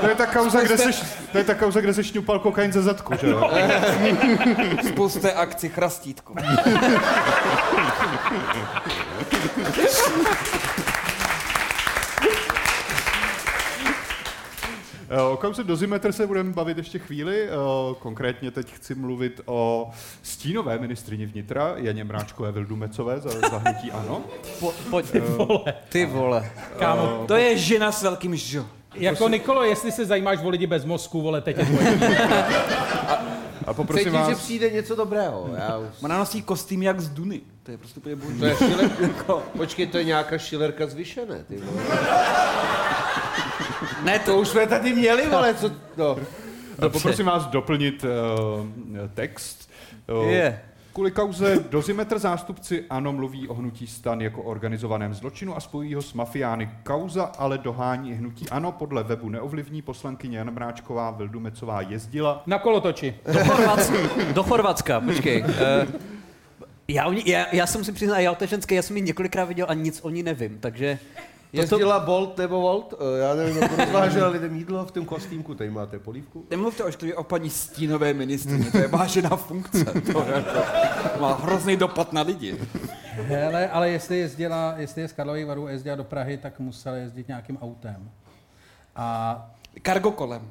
To 0.00 0.08
je 0.08 0.14
ta 0.14 0.26
kauza, 0.26 0.60
kde 0.60 0.78
seš, 0.78 1.02
to 1.32 1.38
je 1.38 1.44
ta 1.44 1.54
kauza, 1.54 1.80
kde 1.80 1.94
se 1.94 2.04
šňupal 2.04 2.38
kokain 2.38 2.72
ze 2.72 2.82
zadku, 2.82 3.14
že 3.20 3.26
jo? 3.26 3.50
Spouste 4.88 5.32
akci 5.32 5.68
chrastítku. 5.68 6.34
O 15.32 15.36
kauze 15.36 15.64
Dozimetr 15.64 16.12
se 16.12 16.26
budeme 16.26 16.52
bavit 16.52 16.76
ještě 16.76 16.98
chvíli. 16.98 17.42
Eh, 17.48 17.50
Konkrétně 17.98 18.50
teď 18.50 18.72
chci 18.72 18.94
mluvit 18.94 19.40
o 19.46 19.90
stínové 20.22 20.78
ministrině 20.78 21.26
vnitra, 21.26 21.72
Janě 21.76 22.04
Mráčkové 22.04 22.52
Vildumecové 22.52 23.20
za, 23.20 23.30
za 23.50 23.58
hnutí 23.58 23.92
ANO. 23.92 24.24
Po, 24.60 24.72
pojď, 24.90 25.06
ty 25.88 26.06
vole. 26.06 26.50
Kámo, 26.78 27.24
To 27.28 27.36
je 27.36 27.58
žena 27.58 27.92
s 27.92 28.02
velkým 28.02 28.36
žo. 28.36 28.66
jako 28.94 29.28
Nikolo, 29.28 29.64
jestli 29.64 29.92
se 29.92 30.04
zajímáš 30.06 30.38
o 30.44 30.48
lidi 30.48 30.66
bez 30.66 30.84
mozku, 30.84 31.22
vole, 31.22 31.40
teď 31.40 31.58
je 31.58 31.66
tvoje. 31.66 31.98
A 33.66 33.74
poprosím 33.74 34.04
Cítím, 34.04 34.20
že 34.26 34.32
vás, 34.34 34.38
přijde 34.38 34.70
něco 34.70 34.96
dobrého. 34.96 35.50
Já 35.58 35.78
už... 35.78 35.86
Ona 36.02 36.18
nosí 36.18 36.42
kostým 36.42 36.82
jak 36.82 37.00
z 37.00 37.08
Duny. 37.08 37.40
To 37.62 37.70
je 37.70 37.78
prostě 37.78 38.00
úplně 38.00 38.16
boží. 38.16 38.38
To 38.38 38.46
je 38.46 38.56
šiller... 38.56 38.90
Počkej, 39.56 39.86
to 39.86 39.98
je 39.98 40.04
nějaká 40.04 40.38
šilerka 40.38 40.86
zvyšené, 40.86 41.44
ty 41.48 41.56
vole. 41.56 41.82
Ne, 44.06 44.18
To 44.18 44.32
to, 44.32 44.38
už 44.38 44.48
jsme 44.48 44.66
tady 44.66 44.94
měli, 44.94 45.28
vole, 45.28 45.54
co... 45.54 45.70
No. 45.96 46.16
a 46.86 46.88
poprosím 46.88 47.26
vás 47.26 47.46
doplnit 47.46 48.04
uh, 48.04 48.66
text. 49.14 49.70
Eh, 50.08 50.32
Je. 50.32 50.60
Kvůli 50.92 51.10
kauze 51.10 51.64
Dozimetr 51.70 52.18
zástupci 52.18 52.84
ANO 52.90 53.12
mluví 53.12 53.48
o 53.48 53.54
hnutí 53.54 53.86
stan 53.86 54.20
jako 54.20 54.42
organizovaném 54.42 55.14
zločinu 55.14 55.56
a 55.56 55.60
spojí 55.60 55.94
ho 55.94 56.02
s 56.02 56.12
mafiány. 56.12 56.70
Kauza 56.82 57.24
ale 57.38 57.58
dohání 57.58 58.12
hnutí 58.12 58.48
ANO 58.48 58.72
podle 58.72 59.02
webu 59.02 59.28
neovlivní 59.28 59.82
poslankyně 59.82 60.38
Jana 60.38 60.52
Mráčková 60.52 61.10
Vildumecová 61.10 61.80
jezdila 61.80 62.42
Na 62.46 62.58
kolotoči. 62.58 63.14
do, 63.32 63.44
Chorvatska, 63.44 63.94
do 64.32 64.42
Chorvatska, 64.42 65.00
počkej. 65.00 65.42
Uh, 65.42 65.48
já, 66.88 67.12
já, 67.24 67.46
já 67.52 67.66
se 67.66 67.78
musím 67.78 67.94
přiznat, 67.94 68.18
já 68.18 68.32
o 68.32 68.34
té 68.34 68.46
ženské, 68.46 68.74
já 68.74 68.82
jsem 68.82 68.96
ji 68.96 69.02
několikrát 69.02 69.44
viděl 69.44 69.66
a 69.68 69.74
nic 69.74 70.00
o 70.02 70.10
ní 70.10 70.22
nevím, 70.22 70.58
takže... 70.60 70.98
Jezdila 71.56 72.00
Bolt 72.00 72.38
nebo 72.38 72.60
Volt? 72.60 72.94
Eh, 73.00 73.18
Já 73.18 73.34
nevím, 73.34 73.56
jako 73.62 73.76
rozvážela 73.76 74.28
lidem 74.28 74.56
jídlo 74.56 74.84
v 74.86 74.90
tom 74.90 75.04
kostýmku, 75.04 75.54
tady 75.54 75.70
máte 75.70 75.98
polívku. 75.98 76.44
Nemluvte 76.50 76.84
ošklivě 76.84 77.14
o 77.16 77.24
paní 77.24 77.50
stínové 77.50 78.12
ministrině, 78.14 78.70
to 78.70 78.78
je 78.78 78.88
vážená 78.88 79.36
funkce. 79.36 79.84
To 80.12 80.22
je 80.22 80.32
jako, 80.34 81.20
má 81.20 81.34
hrozný 81.34 81.76
dopad 81.76 82.12
na 82.12 82.22
lidi. 82.22 82.58
Hele, 83.12 83.68
ale 83.68 83.90
jestli 83.90 84.18
jezdila, 84.18 84.74
jestli 84.76 85.02
je 85.02 85.08
z 85.08 85.12
Karlových 85.12 85.46
varů 85.46 85.66
a 85.66 85.70
jezdila 85.70 85.96
do 85.96 86.04
Prahy, 86.04 86.36
tak 86.36 86.60
musela 86.60 86.96
jezdit 86.96 87.28
nějakým 87.28 87.58
autem. 87.62 88.10
A 88.96 89.50
Kargo 89.82 90.10
kolem. 90.10 90.42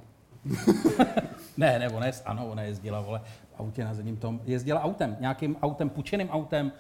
ne, 1.58 1.80
ne, 1.80 1.90
ona 1.90 2.06
je, 2.06 2.14
ano, 2.26 2.48
ona 2.48 2.62
jezdila, 2.62 3.02
vole, 3.02 3.22
v 3.56 3.60
autě 3.60 3.86
na 3.86 3.94
zadním 3.94 4.18
tom. 4.18 4.42
Jezdila 4.46 4.84
autem, 4.84 5.18
nějakým 5.20 5.56
autem, 5.62 5.90
pučeným 5.90 6.30
autem, 6.30 6.72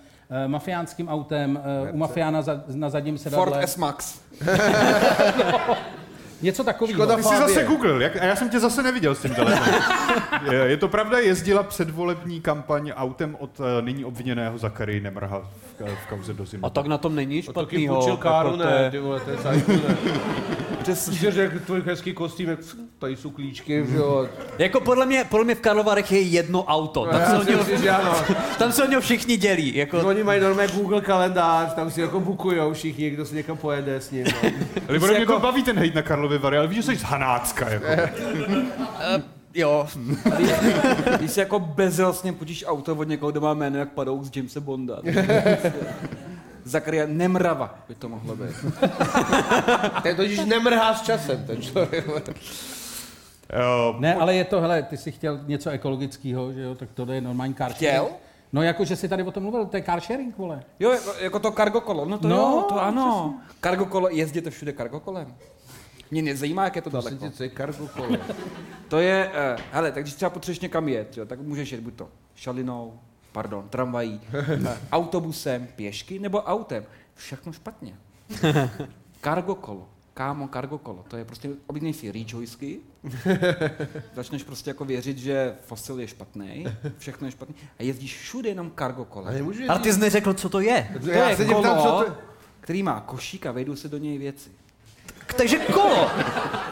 mafiánským 0.47 1.09
autem, 1.09 1.59
eh, 1.87 1.91
u 1.91 1.97
mafiána 1.97 2.41
za, 2.41 2.63
na 2.67 2.89
zadním 2.89 3.17
sedadle. 3.17 3.45
Ford 3.45 3.63
S-Max. 3.63 4.19
Něco 6.41 6.63
takového. 6.63 6.97
Škoda 6.97 7.15
Ty 7.15 7.23
jsi 7.23 7.37
zase 7.37 7.63
Google, 7.63 8.03
jak, 8.03 8.15
a 8.15 8.25
já 8.25 8.35
jsem 8.35 8.49
tě 8.49 8.59
zase 8.59 8.83
neviděl 8.83 9.15
s 9.15 9.21
tím 9.21 9.35
telefonem. 9.35 9.81
je, 10.51 10.59
je 10.59 10.77
to 10.77 10.87
pravda, 10.87 11.19
jezdila 11.19 11.63
předvolební 11.63 12.41
kampaň 12.41 12.91
autem 12.95 13.35
od 13.39 13.59
uh, 13.59 13.65
nyní 13.81 14.05
obviněného 14.05 14.57
Zakary 14.57 15.01
Nemrha 15.01 15.49
v, 15.79 15.81
ka- 15.83 15.95
v 16.03 16.07
kauze 16.09 16.33
do 16.33 16.45
A 16.63 16.69
tak 16.69 16.85
na 16.87 16.97
tom 16.97 17.15
není 17.15 17.41
Taky 17.41 17.51
špatnýho. 17.51 17.95
půjčil 17.95 18.17
káru, 18.17 18.49
jako 18.49 18.63
to 18.63 18.69
ne, 18.69 18.81
je- 18.83 18.91
ty 18.91 18.99
vole, 18.99 19.19
to 19.19 19.29
je. 19.31 19.37
Přesně. 20.83 21.31
Řekl 21.31 21.59
tvůj 21.59 21.81
hezký 21.85 22.13
kostým, 22.13 22.49
jak 22.49 22.59
tady 22.99 23.15
jsou 23.15 23.29
klíčky, 23.29 23.85
že 23.89 23.95
jo. 23.97 24.27
Jako 24.57 24.79
podle 24.81 25.05
mě, 25.05 25.23
podle 25.29 25.45
mě 25.45 25.55
v 25.55 25.59
Karlovarech 25.59 26.11
je 26.11 26.21
jedno 26.21 26.63
auto. 26.63 27.05
Tam, 27.05 27.21
se 27.25 27.37
o 27.37 27.43
něho, 27.43 27.63
tam 28.59 28.71
se 28.71 28.83
o 28.83 28.87
něho 28.87 29.01
všichni 29.01 29.37
dělí. 29.37 29.75
Jako, 29.75 29.99
Oni 29.99 30.23
mají 30.23 30.41
normálně 30.41 30.71
Google 30.73 31.01
kalendář, 31.01 31.73
tam 31.73 31.91
si 31.91 32.01
jako 32.01 32.19
bukujou 32.19 32.73
všichni, 32.73 33.09
kdo 33.09 33.25
se 33.25 33.35
někam 33.35 33.57
pojede 33.57 33.95
s 33.95 34.11
ním. 34.11 34.25
No. 34.43 34.49
Libore, 34.89 35.11
mě 35.11 35.19
jako- 35.19 35.33
to 35.33 35.39
baví 35.39 35.63
ten 35.63 35.79
hejt 35.79 35.95
na 35.95 36.01
Karlovy 36.01 36.37
Vary, 36.37 36.57
ale 36.57 36.67
víš, 36.67 36.77
že 36.77 36.83
jsi 36.83 36.95
z 36.97 37.03
Hanácka. 37.03 37.69
Jako. 37.69 37.85
jo. 39.55 39.87
Když 41.17 41.31
si 41.31 41.39
jako 41.39 41.59
bezelsně 41.59 42.33
půjčíš 42.33 42.65
auto 42.67 42.95
od 42.95 43.07
někoho, 43.07 43.31
kdo 43.31 43.41
má 43.41 43.53
jméno 43.53 43.77
jak 43.79 43.89
padou 43.91 44.23
z 44.23 44.35
Jamesa 44.35 44.59
Bonda. 44.59 44.97
Zakaria 46.63 47.05
Nemrava 47.07 47.79
by 47.87 47.95
to 47.95 48.09
mohlo 48.09 48.35
být. 48.35 48.55
Ten 50.03 50.15
totiž 50.15 50.39
nemrhá 50.45 50.93
s 50.95 51.01
časem, 51.01 51.45
ten 51.47 51.61
člověk. 51.61 52.07
Uh, 52.07 53.99
Ne, 54.01 54.15
ale 54.15 54.35
je 54.35 54.43
to, 54.45 54.61
hele, 54.61 54.83
ty 54.83 54.97
jsi 54.97 55.11
chtěl 55.11 55.39
něco 55.47 55.69
ekologického, 55.69 56.53
že 56.53 56.61
jo, 56.61 56.75
tak 56.75 56.89
tohle 56.93 57.15
je 57.15 57.21
normální 57.21 57.53
car 57.53 57.71
sharing. 57.73 57.77
Chtěl? 57.77 58.07
No 58.53 58.63
jako, 58.63 58.85
že 58.85 58.95
jsi 58.95 59.09
tady 59.09 59.23
o 59.23 59.31
tom 59.31 59.43
mluvil, 59.43 59.65
to 59.65 59.77
je 59.77 59.83
car 59.83 59.99
sharing, 60.01 60.37
vole. 60.37 60.63
Jo, 60.79 60.95
jako, 61.19 61.39
to 61.39 61.51
cargo 61.51 61.81
kolo, 61.81 62.05
no 62.05 62.17
to 62.17 62.27
No, 62.27 62.35
jo, 62.35 62.65
to 62.69 62.81
ano. 62.83 63.33
Cargo 63.61 63.85
kolo, 63.85 64.09
jezděte 64.09 64.49
všude 64.49 64.73
cargo 64.73 64.99
kolem. 64.99 65.35
Mě 66.11 66.21
nezajímá, 66.21 66.63
jak 66.63 66.75
je 66.75 66.81
to 66.81 66.89
Prosím 66.89 67.09
daleko. 67.09 67.25
tě, 67.29 67.37
co 67.37 67.43
je 67.43 67.49
cargo 67.49 67.87
kolo? 67.87 68.17
To 68.87 68.99
je, 68.99 69.31
uh, 69.55 69.61
hele, 69.71 69.91
tak 69.91 70.03
když 70.03 70.13
třeba 70.15 70.29
potřebuješ 70.29 70.59
někam 70.59 70.89
jet, 70.89 71.17
jo, 71.17 71.25
tak 71.25 71.39
můžeš 71.39 71.71
jet 71.71 71.81
buď 71.81 71.93
to 71.95 72.09
šalinou, 72.35 72.99
pardon, 73.31 73.69
tramvají, 73.69 74.21
eh, 74.67 74.77
autobusem, 74.91 75.67
pěšky 75.75 76.19
nebo 76.19 76.41
autem. 76.41 76.85
Všechno 77.15 77.53
špatně. 77.53 77.95
Cargo 79.21 79.55
kolo. 79.55 79.87
Kámo, 80.13 80.47
cargo 80.53 80.77
kolo. 80.77 81.05
To 81.07 81.17
je 81.17 81.25
prostě, 81.25 81.49
objednej 81.67 81.93
si 81.93 82.11
whisky, 82.37 82.79
začneš 84.15 84.43
prostě 84.43 84.69
jako 84.69 84.85
věřit, 84.85 85.17
že 85.17 85.53
fosil 85.65 85.99
je 85.99 86.07
špatný, 86.07 86.65
všechno 86.97 87.27
je 87.27 87.31
špatný 87.31 87.55
a 87.79 87.83
jezdíš 87.83 88.17
všude 88.17 88.49
jenom 88.49 88.71
cargo 88.79 89.05
kolo. 89.05 89.27
Ale 89.69 89.79
ty 89.79 89.93
jsi 89.93 89.99
neřekl, 89.99 90.33
co 90.33 90.49
to 90.49 90.59
je. 90.59 90.89
To 91.01 91.09
Já 91.09 91.29
je 91.29 91.45
kolo, 91.45 91.61
ptám, 91.61 91.77
co 91.77 91.83
to- 92.05 92.15
který 92.59 92.83
má 92.83 92.99
košík 92.99 93.45
a 93.45 93.51
vejdou 93.51 93.75
se 93.75 93.89
do 93.89 93.97
něj 93.97 94.17
věci. 94.17 94.49
Takže 95.37 95.57
kolo. 95.59 96.09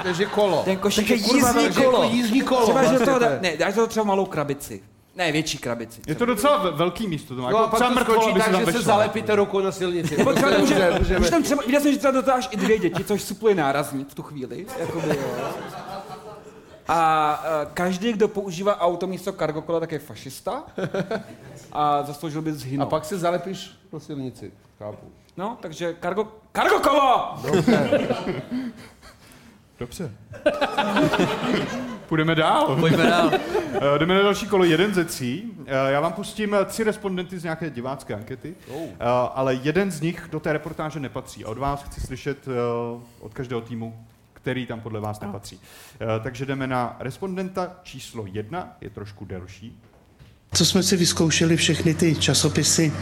Takže 0.03 0.25
kolo. 0.25 0.61
Ten 0.63 0.77
košík 0.77 1.07
Takže 1.07 1.13
je 1.13 1.17
jízdní 1.35 1.73
kolo. 1.83 2.03
Jako 2.03 2.15
jízdní 2.15 2.41
kolo. 2.41 2.63
Třeba, 2.63 2.83
že 2.83 2.99
to 2.99 3.19
ne, 3.41 3.57
dáš 3.57 3.73
do 3.73 3.75
toho 3.75 3.87
třeba 3.87 4.03
malou 4.05 4.25
krabici. 4.25 4.83
Ne, 5.15 5.31
větší 5.31 5.57
krabici. 5.57 6.01
Je 6.07 6.15
to 6.15 6.25
docela 6.25 6.57
ve- 6.57 6.71
velký 6.71 7.07
místo, 7.07 7.35
to 7.35 7.41
má. 7.41 7.49
No 7.51 7.57
a 7.57 7.61
Jako 7.61 7.75
třeba 7.75 7.89
to 7.89 7.95
mrtvola 7.95 8.21
skočí 8.21 8.33
by 8.33 8.39
se 8.41 8.45
tak, 8.45 8.55
tam 8.55 8.65
že 8.65 8.71
se 8.77 8.81
zalepíte 8.83 9.35
rukou 9.35 9.59
na 9.59 9.71
silnici. 9.71 10.17
Nebo 10.17 10.33
třeba, 10.33 10.57
může, 10.57 10.91
můžeme. 10.99 11.19
může 11.19 11.31
tam 11.31 11.43
třeba, 11.43 11.63
viděl 11.65 11.81
jsem, 11.81 11.91
že 11.91 11.97
třeba 11.97 12.11
dotáš 12.11 12.47
i 12.51 12.57
dvě 12.57 12.79
děti, 12.79 13.03
což 13.03 13.21
supluje 13.23 13.55
nárazník 13.55 14.09
v 14.09 14.13
tu 14.15 14.23
chvíli. 14.23 14.65
Jakoby, 14.79 15.07
jo. 15.09 15.47
A 16.87 17.43
uh, 17.65 17.71
každý, 17.73 18.13
kdo 18.13 18.27
používá 18.27 18.79
auto 18.79 19.07
místo 19.07 19.31
cargo 19.33 19.61
kola, 19.61 19.79
tak 19.79 19.91
je 19.91 19.99
fašista. 19.99 20.63
A 21.71 22.03
zasloužil 22.03 22.41
by 22.41 22.51
A 22.51 22.53
zhynout. 22.53 22.89
pak 22.89 23.05
se 23.05 23.17
zalepíš 23.17 23.71
na 23.93 23.99
silnici. 23.99 24.51
Chápu. 24.83 25.11
No, 25.37 25.57
takže 25.61 25.95
cargo, 26.01 26.27
cargo 26.55 26.79
kolo! 26.79 27.35
Dobře. 29.79 30.11
Půjdeme 32.07 32.35
dál. 32.35 32.75
Pojďme 32.79 33.03
dál. 33.03 33.31
Eh, 33.33 33.99
Jdeme 33.99 34.15
na 34.15 34.21
další 34.21 34.47
kolo, 34.47 34.63
jeden 34.63 34.93
ze 34.93 35.05
tří. 35.05 35.53
Eh, 35.65 35.91
Já 35.91 35.99
vám 36.01 36.13
pustím 36.13 36.53
eh, 36.53 36.65
tři 36.65 36.83
respondenty 36.83 37.39
z 37.39 37.43
nějaké 37.43 37.69
divácké 37.69 38.13
ankety, 38.13 38.55
Eh, 38.69 38.95
ale 39.33 39.53
jeden 39.55 39.91
z 39.91 40.01
nich 40.01 40.27
do 40.31 40.39
té 40.39 40.53
reportáže 40.53 40.99
nepatří. 40.99 41.45
A 41.45 41.49
od 41.49 41.57
vás 41.57 41.83
chci 41.83 42.01
slyšet 42.01 42.47
od 43.19 43.33
každého 43.33 43.61
týmu, 43.61 44.05
který 44.33 44.65
tam 44.65 44.81
podle 44.81 44.99
vás 44.99 45.19
nepatří. 45.19 45.59
Eh, 45.93 46.19
Takže 46.23 46.45
jdeme 46.45 46.67
na 46.67 46.95
respondenta 46.99 47.75
číslo 47.83 48.25
jedna, 48.27 48.73
je 48.81 48.89
trošku 48.89 49.25
delší. 49.25 49.79
Co 50.53 50.65
jsme 50.65 50.83
si 50.83 50.97
vyzkoušeli 50.97 51.57
všechny 51.57 51.93
ty 51.93 52.15
časopisy, 52.15 52.93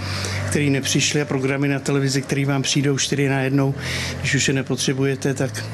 které 0.50 0.66
nepřišly 0.70 1.22
a 1.22 1.26
programy 1.26 1.68
na 1.68 1.80
televizi, 1.80 2.22
které 2.22 2.46
vám 2.46 2.62
přijdou 2.62 2.98
čtyři 2.98 3.30
na 3.30 3.40
jednou, 3.42 3.74
když 4.20 4.36
už 4.36 4.48
je 4.48 4.54
nepotřebujete, 4.54 5.34
tak 5.34 5.66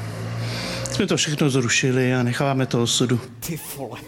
jsme 0.92 1.06
to 1.06 1.16
všechno 1.16 1.50
zrušili 1.50 2.14
a 2.14 2.22
necháváme 2.22 2.66
to 2.66 2.82
osudu. 2.82 3.20
Ty 3.46 3.60
vole. 3.76 4.00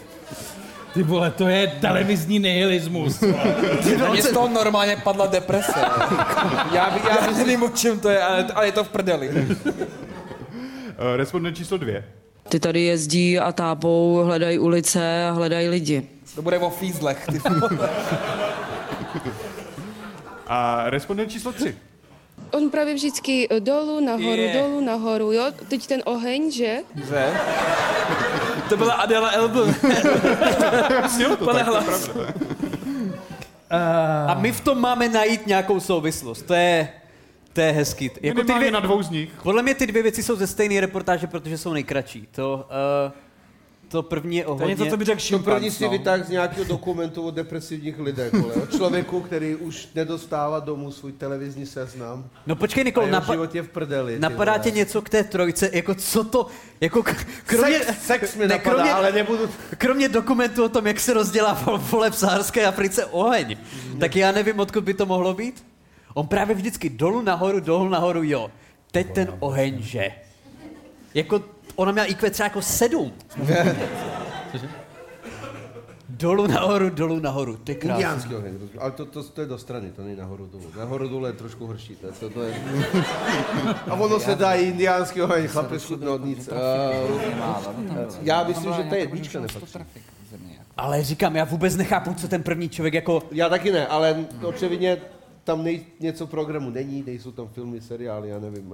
Ty 0.93 1.03
vole, 1.03 1.31
to 1.31 1.47
je 1.47 1.67
televizní 1.67 2.39
nihilismus. 2.39 3.23
Mně 4.11 4.23
z 4.23 4.31
toho 4.31 4.47
normálně 4.47 4.97
padla 5.03 5.27
deprese. 5.27 5.79
já, 6.73 6.89
by, 6.89 7.09
já 7.09 7.27
bych 7.27 7.37
nevím, 7.37 7.63
o 7.63 7.69
čem 7.69 7.99
to 7.99 8.09
je, 8.09 8.21
ale, 8.23 8.47
ale 8.55 8.65
je 8.65 8.71
to 8.71 8.83
v 8.83 8.89
prdeli. 8.89 9.29
Eh, 11.13 11.17
Respondent 11.17 11.57
číslo 11.57 11.77
dvě. 11.77 12.03
Ty 12.49 12.59
tady 12.59 12.81
jezdí 12.81 13.39
a 13.39 13.51
tápou, 13.51 14.21
hledají 14.25 14.59
ulice 14.59 15.25
a 15.25 15.31
hledají 15.31 15.67
lidi. 15.69 16.07
To 16.35 16.41
bude 16.41 16.59
o 16.59 16.69
fízlech. 16.69 17.25
Ty. 17.31 17.41
A 20.47 20.89
respondent 20.89 21.31
číslo 21.31 21.51
tři. 21.51 21.77
On 22.51 22.69
právě 22.69 22.93
vždycky 22.93 23.47
eh, 23.51 23.59
dolů, 23.59 23.99
nahoru, 23.99 24.23
Je. 24.25 24.37
yeah. 24.37 24.65
dolů, 24.65 24.81
nahoru, 24.81 25.31
jo? 25.31 25.43
Teď 25.67 25.87
ten 25.87 26.01
oheň, 26.05 26.51
že? 26.51 26.77
Že? 27.07 27.29
To 28.69 28.77
byla 28.77 28.93
Adela 28.93 29.29
Elbl. 29.29 29.73
To 29.73 29.87
tak, 31.37 31.39
to 31.39 31.57
je 31.57 31.63
hlas. 31.63 32.07
pravda. 32.07 32.33
A 34.27 34.33
my 34.39 34.51
v 34.51 34.61
tom 34.61 34.81
máme 34.81 35.09
najít 35.09 35.47
nějakou 35.47 35.79
souvislost. 35.79 36.41
To 36.41 36.53
je, 36.53 36.89
to 37.53 37.61
je 37.61 37.71
hezký. 37.71 38.05
Jako 38.05 38.19
ty 38.21 38.27
Minimálně 38.43 38.59
dvě, 38.59 38.71
na 38.71 38.79
dvou 38.79 39.03
z 39.03 39.09
nich. 39.09 39.29
podle 39.43 39.63
mě 39.63 39.75
ty 39.75 39.87
dvě 39.87 40.03
věci 40.03 40.23
jsou 40.23 40.35
ze 40.35 40.47
stejné 40.47 40.81
reportáže, 40.81 41.27
protože 41.27 41.57
jsou 41.57 41.73
nejkratší. 41.73 42.27
To, 42.31 42.67
uh, 43.05 43.11
to 43.91 44.03
první 44.03 44.37
je 44.37 44.45
o 44.45 44.55
To 44.55 44.61
je 44.63 44.67
něco, 44.69 44.85
co 44.85 44.97
by 44.97 45.05
řekl 45.05 45.21
To 45.29 45.39
první 45.39 45.71
si 45.71 45.83
no. 45.83 45.89
vytáhl 45.89 46.23
z 46.23 46.29
nějakého 46.29 46.63
dokumentu 46.65 47.21
o 47.27 47.31
depresivních 47.31 47.99
lidech, 47.99 48.33
vole. 48.33 48.53
O 48.53 48.65
člověku, 48.65 49.21
který 49.21 49.55
už 49.55 49.87
nedostává 49.95 50.59
domů 50.59 50.91
svůj 50.91 51.11
televizní 51.11 51.65
seznam. 51.65 52.25
No 52.47 52.55
počkej, 52.55 52.83
Nikol, 52.83 53.07
napa- 53.07 53.31
život 53.33 53.55
je 53.55 53.61
v 53.61 53.67
prdeli. 53.69 54.19
napadá 54.19 54.57
tě 54.57 54.71
něco 54.71 55.01
k 55.01 55.09
té 55.09 55.23
trojce, 55.23 55.69
jako 55.73 55.95
co 55.95 56.23
to, 56.23 56.47
jako 56.81 57.03
k- 57.03 57.25
kromě, 57.45 57.79
Sex, 57.79 58.05
sex 58.05 58.35
mi 58.35 58.41
ne, 58.41 58.47
napadá, 58.47 58.73
kromě, 58.75 58.93
ale 58.93 59.11
nebudu... 59.11 59.49
kromě 59.77 60.09
dokumentu 60.09 60.63
o 60.63 60.69
tom, 60.69 60.87
jak 60.87 60.99
se 60.99 61.13
rozdělával 61.13 61.77
vole 61.91 62.11
v 62.11 62.15
Saharské 62.15 62.65
Africe 62.65 63.05
oheň, 63.05 63.57
tak 63.99 64.15
já 64.15 64.31
nevím, 64.31 64.59
odkud 64.59 64.83
by 64.83 64.93
to 64.93 65.05
mohlo 65.05 65.33
být. 65.33 65.65
On 66.13 66.27
právě 66.27 66.55
vždycky 66.55 66.89
dolů 66.89 67.21
nahoru, 67.21 67.59
dolů 67.59 67.89
nahoru, 67.89 68.23
jo. 68.23 68.51
Teď 68.91 69.13
ten 69.13 69.27
oheň, 69.39 69.81
že? 69.81 70.11
Jako, 71.13 71.43
ona 71.75 71.91
měla 71.91 72.07
IQ 72.07 72.29
třeba 72.29 72.45
jako 72.45 72.61
sedm. 72.61 73.13
dolů 76.21 76.47
nahoru, 76.47 76.89
dolů 76.89 77.19
nahoru, 77.19 77.57
ty 77.57 77.75
krásný. 77.75 78.03
Indiánský 78.03 78.35
oheň, 78.35 78.53
rozumím. 78.53 78.79
ale 78.79 78.91
to, 78.91 79.05
to, 79.05 79.23
to, 79.23 79.41
je 79.41 79.47
do 79.47 79.57
strany, 79.57 79.91
to 79.91 80.01
není 80.01 80.15
nahoru 80.15 80.47
dolů. 80.47 80.63
Nahoru 80.77 81.07
dolů 81.07 81.25
je 81.25 81.33
trošku 81.33 81.67
horší, 81.67 81.95
to, 81.95 82.11
to, 82.11 82.29
to 82.29 82.43
je... 82.43 82.53
A 83.87 83.93
ono 83.93 84.19
se 84.19 84.35
dá 84.35 84.53
i 84.53 84.63
indiánský 84.63 85.21
oheň, 85.21 85.47
chlapec, 85.47 85.89
no 85.89 86.17
nic. 86.17 86.47
Uh, 86.47 86.55
já 88.21 88.43
myslím, 88.43 88.73
že 88.73 88.83
to 88.83 88.95
je 88.95 89.01
jednička 89.01 89.39
nepatří. 89.39 89.79
Ale 90.77 91.03
říkám, 91.03 91.35
já 91.35 91.43
vůbec 91.43 91.75
nechápu, 91.75 92.13
co 92.13 92.27
ten 92.27 92.43
první 92.43 92.69
člověk 92.69 92.93
jako... 92.93 93.23
Já 93.31 93.49
taky 93.49 93.71
ne, 93.71 93.87
ale 93.87 94.25
očividně 94.43 94.97
tam 95.43 95.63
nej, 95.63 95.85
něco 95.99 96.27
programu 96.27 96.69
není, 96.69 97.03
nejsou 97.07 97.31
tam 97.31 97.47
filmy, 97.47 97.81
seriály, 97.81 98.29
já 98.29 98.39
nevím. 98.39 98.73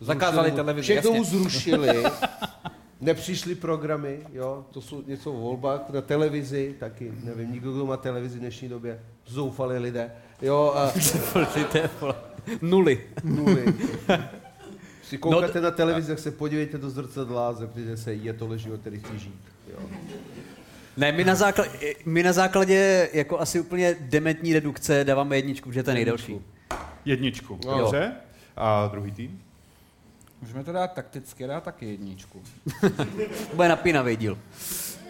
Zakázali 0.00 0.50
televizi, 0.50 0.82
Všechno 0.92 1.12
mu 1.12 1.24
zrušili, 1.24 2.02
nepřišly 3.00 3.54
programy, 3.54 4.18
jo, 4.32 4.64
to 4.70 4.80
jsou 4.80 5.02
něco 5.06 5.32
o 5.32 5.36
volbách 5.40 5.90
na 5.90 6.00
televizi, 6.00 6.76
taky, 6.80 7.12
nevím, 7.24 7.52
nikdo, 7.52 7.72
kdo 7.72 7.86
má 7.86 7.96
televizi 7.96 8.38
v 8.38 8.40
dnešní 8.40 8.68
době, 8.68 9.00
zoufalí 9.26 9.78
lidé, 9.78 10.12
jo, 10.42 10.72
a 10.76 10.92
Nuly. 12.62 13.00
nuly. 13.24 13.74
Si 15.02 15.18
koukáte 15.18 15.60
na 15.60 15.70
televizi, 15.70 16.08
tak 16.08 16.18
se 16.18 16.30
podívejte 16.30 16.78
do 16.78 16.90
zrcadla 16.90 17.52
zeptejte 17.52 17.96
se, 17.96 18.14
je 18.14 18.32
tohle 18.32 18.58
život, 18.58 18.80
který 18.80 18.98
chci 19.00 19.18
žít. 19.18 19.40
Jo. 19.72 19.78
Ne, 20.96 21.12
my 21.12 21.24
na, 21.24 21.34
základě, 21.34 21.94
my 22.06 22.22
na 22.22 22.32
základě 22.32 23.08
jako 23.12 23.40
asi 23.40 23.60
úplně 23.60 23.96
dementní 24.00 24.52
redukce 24.54 25.04
dáváme 25.04 25.36
jedničku, 25.36 25.72
že 25.72 25.82
to 25.82 25.90
je 25.90 25.94
nejdelší. 25.94 26.40
Jedničku. 27.04 27.58
No. 27.66 27.78
Dobře. 27.78 28.12
A 28.56 28.88
druhý 28.92 29.12
tým? 29.12 29.42
Můžeme 30.42 30.64
to 30.64 30.72
dát 30.72 30.92
takticky, 30.92 31.46
dát 31.46 31.64
taky 31.64 31.86
jedničku. 31.86 32.42
To 32.80 33.04
bude 33.54 33.68
napínavý 33.68 34.16
díl. 34.16 34.38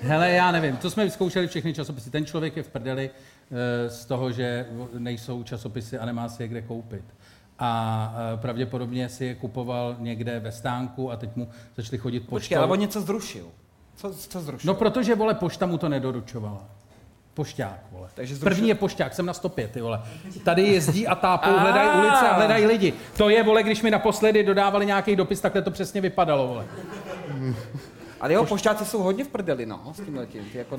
Hele, 0.01 0.31
já 0.31 0.53
nevím, 0.53 0.77
to 0.77 0.91
jsme 0.91 1.05
vyzkoušeli 1.05 1.49
všechny 1.49 1.75
časopisy. 1.75 2.11
Ten 2.11 2.27
člověk 2.27 2.57
je 2.57 2.63
v 2.63 2.69
prdeli 2.69 3.11
eh, 3.11 3.91
z 3.91 4.05
toho, 4.05 4.33
že 4.33 4.67
nejsou 4.99 5.43
časopisy 5.43 5.99
a 5.99 6.07
nemá 6.07 6.29
si 6.29 6.43
je 6.43 6.49
kde 6.49 6.63
koupit. 6.63 7.05
A 7.59 8.15
eh, 8.35 8.37
pravděpodobně 8.37 9.09
si 9.09 9.25
je 9.25 9.35
kupoval 9.35 9.97
někde 9.99 10.41
ve 10.41 10.53
stánku 10.53 11.11
a 11.11 11.17
teď 11.17 11.37
mu 11.37 11.49
začali 11.77 11.99
chodit 11.99 12.21
poštou. 12.21 12.31
Počkej, 12.31 12.59
ale 12.59 12.67
on 12.67 12.79
něco 12.79 13.01
zrušil. 13.01 13.47
Co, 13.97 14.15
co 14.15 14.41
zrušil? 14.41 14.69
No 14.69 14.75
protože, 14.75 15.15
vole, 15.15 15.35
pošta 15.35 15.67
mu 15.67 15.79
to 15.79 15.89
nedoručovala. 15.89 16.69
Pošťák, 17.39 17.81
vole. 17.93 18.09
Takže 18.15 18.35
zrušil- 18.35 18.45
První 18.45 18.69
je 18.69 18.75
pošťák, 18.75 19.15
jsem 19.15 19.27
na 19.27 19.33
105, 19.35 19.71
ty 19.71 19.81
vole. 19.81 20.01
Tady 20.45 20.63
jezdí 20.63 21.07
a 21.07 21.15
tápou, 21.15 21.59
hledají 21.59 21.89
ulice 21.99 22.29
a 22.29 22.35
hledají 22.35 22.67
lidi. 22.67 22.93
To 23.17 23.29
je, 23.29 23.43
vole, 23.43 23.63
když 23.63 23.83
mi 23.83 23.91
naposledy 23.91 24.43
dodávali 24.45 24.87
nějaký 24.87 25.17
dopis, 25.17 25.41
takhle 25.41 25.63
to 25.63 25.71
přesně 25.71 26.01
vypadalo, 26.01 26.47
vole. 26.47 26.65
Ale 28.21 28.33
jeho 28.33 28.45
pošťáci 28.47 28.85
jsou 28.85 29.03
hodně 29.03 29.25
v 29.25 29.29
prdeli, 29.29 29.67
no, 29.67 29.81
s 29.95 30.01
tím 30.01 30.17
letím. 30.17 30.45
Ty 30.53 30.59
jako... 30.59 30.79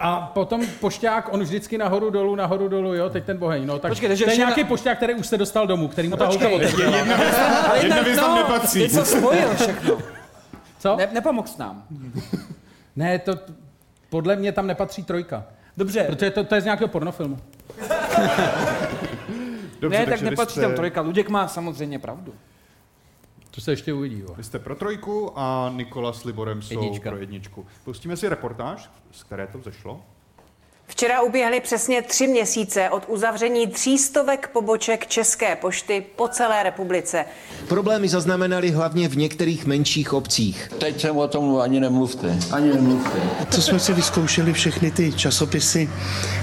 A 0.00 0.20
potom 0.34 0.66
pošťák, 0.80 1.32
on 1.32 1.40
vždycky 1.40 1.78
nahoru 1.78 2.10
dolů, 2.10 2.34
nahoru 2.34 2.68
dolů, 2.68 2.94
jo, 2.94 3.10
teď 3.10 3.24
ten 3.24 3.36
boheň. 3.38 3.66
No, 3.66 3.78
tak 3.78 3.90
Počkej, 3.90 4.08
takže 4.08 4.24
to 4.24 4.30
je 4.30 4.36
nějaký 4.36 4.62
na- 4.62 4.68
pošťák, 4.68 4.96
který 4.96 5.14
už 5.14 5.26
se 5.26 5.38
dostal 5.38 5.66
domů, 5.66 5.88
který 5.88 6.08
mu 6.08 6.16
ta 6.16 6.26
holka 6.26 6.48
otevřela. 6.48 6.96
ale 7.68 7.78
Jedna 7.78 8.02
věc 8.02 8.18
tam 8.18 8.30
no, 8.30 8.36
nepatří. 8.36 8.78
Něco 8.78 9.04
spojil 9.04 9.54
všechno. 9.54 9.98
Co? 10.78 10.96
Ne, 10.96 11.08
nepomohl 11.12 11.48
s 11.48 11.56
nám. 11.58 11.82
Ne, 12.96 13.18
to 13.18 13.32
podle 14.10 14.36
mě 14.36 14.52
tam 14.52 14.66
nepatří 14.66 15.02
trojka. 15.02 15.44
Dobře, 15.76 16.04
Protože 16.04 16.30
to, 16.30 16.44
to 16.44 16.54
je 16.54 16.60
z 16.60 16.64
nějakého 16.64 16.88
pornofilmu. 16.88 17.38
Dobře, 19.80 19.98
ne, 19.98 20.06
tak 20.06 20.20
nepatří 20.22 20.52
jste- 20.52 20.60
tam 20.62 20.74
trojka. 20.74 21.00
Luděk 21.00 21.28
má 21.28 21.48
samozřejmě 21.48 21.98
pravdu. 21.98 22.34
To 23.50 23.60
se 23.60 23.72
ještě 23.72 23.92
uvidí, 23.92 24.22
vole. 24.22 24.34
Vy 24.36 24.44
jste 24.44 24.58
pro 24.58 24.74
trojku 24.74 25.32
a 25.36 25.72
Nikola 25.76 26.12
s 26.12 26.24
Liborem 26.24 26.62
jsou 26.62 26.82
Jednička. 26.82 27.10
pro 27.10 27.18
jedničku. 27.18 27.66
Pustíme 27.84 28.16
si 28.16 28.28
reportáž, 28.28 28.90
z 29.12 29.22
které 29.22 29.46
to 29.46 29.58
vzešlo. 29.58 30.00
Včera 30.86 31.22
uběhly 31.22 31.60
přesně 31.60 32.02
tři 32.02 32.26
měsíce 32.26 32.90
od 32.90 33.04
uzavření 33.08 33.66
třístovek 33.66 34.48
poboček 34.52 35.06
České 35.06 35.56
pošty 35.56 36.04
po 36.16 36.28
celé 36.28 36.62
republice. 36.62 37.24
Problémy 37.68 38.08
zaznamenali 38.08 38.70
hlavně 38.70 39.08
v 39.08 39.16
některých 39.16 39.66
menších 39.66 40.12
obcích. 40.12 40.68
Teď 40.78 41.00
jsem 41.00 41.16
o 41.16 41.28
tom 41.28 41.56
ani 41.60 41.80
nemluvte. 41.80 42.38
Ani 42.52 42.68
nemluvte. 42.74 43.20
Co 43.50 43.62
jsme 43.62 43.80
si 43.80 43.92
vyzkoušeli 43.92 44.52
všechny 44.52 44.90
ty 44.90 45.12
časopisy, 45.12 45.90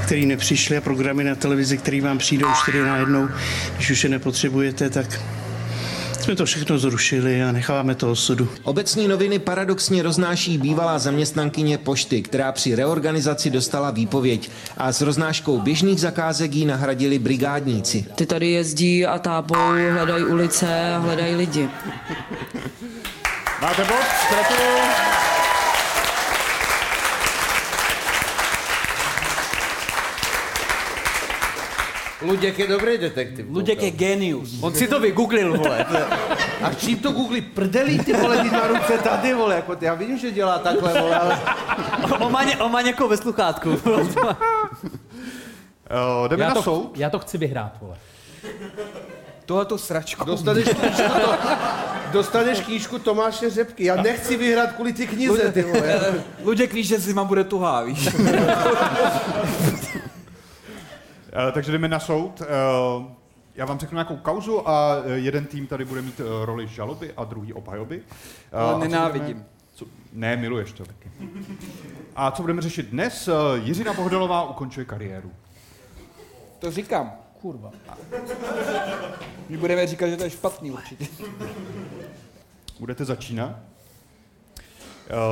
které 0.06 0.22
nepřišly 0.26 0.78
a 0.78 0.82
programy 0.82 1.24
na 1.24 1.36
televizi, 1.36 1.78
které 1.78 2.02
vám 2.02 2.18
přijdou 2.18 2.48
čtyři 2.62 2.82
na 2.82 2.98
jednou, 2.98 3.28
když 3.76 3.92
už 3.92 4.04
je 4.04 4.10
nepotřebujete, 4.10 4.90
tak 4.90 5.22
jsme 6.24 6.36
to 6.36 6.46
všechno 6.46 6.78
zrušili 6.78 7.44
a 7.44 7.52
necháváme 7.52 7.96
to 7.96 8.12
osudu. 8.12 8.50
Obecní 8.64 9.08
noviny 9.08 9.40
paradoxně 9.40 10.04
roznáší 10.04 10.58
bývalá 10.58 11.00
zaměstnankyně 11.00 11.78
pošty, 11.78 12.22
která 12.22 12.52
při 12.52 12.76
reorganizaci 12.76 13.50
dostala 13.50 13.92
výpověď 13.92 14.52
a 14.78 14.92
s 14.92 15.02
roznáškou 15.02 15.60
běžných 15.60 16.00
zakázek 16.02 16.56
ji 16.56 16.66
nahradili 16.66 17.20
brigádníci. 17.20 18.06
Ty 18.16 18.26
tady 18.26 18.52
jezdí 18.52 19.06
a 19.06 19.20
tápou, 19.20 19.72
hledají 19.92 20.24
ulice 20.24 20.94
a 20.96 20.98
hledají 20.98 21.36
lidi. 21.36 21.70
Máte 23.62 23.84
bod? 23.84 24.06
Gratuluju. 24.30 25.21
Luděk 32.22 32.60
je 32.60 32.68
dobrý 32.68 32.98
detektiv. 32.98 33.46
Luděk 33.50 33.84
je 33.84 33.92
genius. 33.92 34.58
On 34.62 34.74
si 34.74 34.88
to 34.88 35.00
vygooglil, 35.00 35.58
vole. 35.58 35.86
A 36.62 36.74
čím 36.74 37.00
to 37.00 37.12
googlí? 37.12 37.42
Prdelí 37.42 38.00
ty 38.00 38.14
vole, 38.14 38.44
mít 38.44 38.52
na 38.52 38.68
ruce 38.68 38.98
tady, 38.98 39.34
vole, 39.34 39.56
jako 39.56 39.78
já 39.82 39.94
vidím, 39.94 40.18
že 40.18 40.32
dělá 40.32 40.60
takhle, 40.60 41.02
vole, 41.02 41.20
ale... 41.20 41.40
On 42.20 42.32
má, 42.32 42.44
ně, 42.44 42.58
on 42.58 42.72
má 42.72 42.82
někoho 42.82 43.10
ve 43.10 43.18
sluchátku. 43.18 43.78
Uh, 46.22 46.28
jdeme 46.28 46.44
já 46.44 46.50
na 46.50 46.56
to, 46.56 46.64
soud. 46.64 46.98
Já 46.98 47.10
to 47.10 47.20
chci 47.20 47.38
vyhrát, 47.38 47.78
vole. 47.82 47.96
Tohle 49.46 49.66
to 49.66 49.78
sračku. 49.78 50.26
Dostaneš 50.26 50.66
knížku, 50.66 51.12
to, 51.22 51.38
dostaneš 52.12 52.60
knížku 52.60 53.00
Tomáše 53.00 53.50
Řepky. 53.50 53.86
Já 53.86 54.02
nechci 54.02 54.38
vyhrát 54.38 54.72
kvůli 54.72 54.94
ty 54.94 55.08
knize, 55.08 55.52
ty 55.52 55.62
vole. 55.62 56.00
Luděk 56.44 56.74
víš, 56.74 56.88
že 56.88 57.00
zima 57.00 57.24
bude 57.24 57.44
tuhá, 57.44 57.82
víš. 57.84 58.10
Uh, 61.34 61.52
takže 61.52 61.72
jdeme 61.72 61.88
na 61.88 62.00
soud. 62.00 62.42
Uh, 62.42 63.06
já 63.56 63.66
vám 63.66 63.80
řeknu 63.80 63.96
nějakou 63.96 64.18
kauzu 64.18 64.70
a 64.70 64.96
eh, 65.06 65.12
jeden 65.18 65.46
tým 65.46 65.68
tady 65.68 65.86
bude 65.86 66.02
mít 66.02 66.22
roli 66.46 66.68
žaloby 66.68 67.14
a 67.18 67.24
druhý 67.24 67.54
obhajoby. 67.54 68.02
Ale 68.52 68.80
nenávidím. 68.80 69.28
budeme- 69.28 69.46
Co, 69.74 69.86
ne, 70.14 70.38
miluješ 70.38 70.72
to 70.72 70.86
taky. 70.86 71.12
A 72.16 72.32
co 72.32 72.42
budeme 72.44 72.62
řešit 72.62 72.86
dnes? 72.90 73.30
Jiřina 73.64 73.94
Bohdalová 73.94 74.50
ukončuje 74.50 74.86
kariéru. 74.86 75.32
To 76.60 76.72
říkám. 76.72 77.12
Kurva. 77.42 77.72
My 79.50 79.58
budeme 79.58 79.88
říkat, 79.88 80.08
že 80.10 80.18
to 80.18 80.24
je 80.24 80.30
špatný 80.30 80.72
určitě. 80.72 81.06
Budete 82.80 83.06
začínat? 83.06 83.60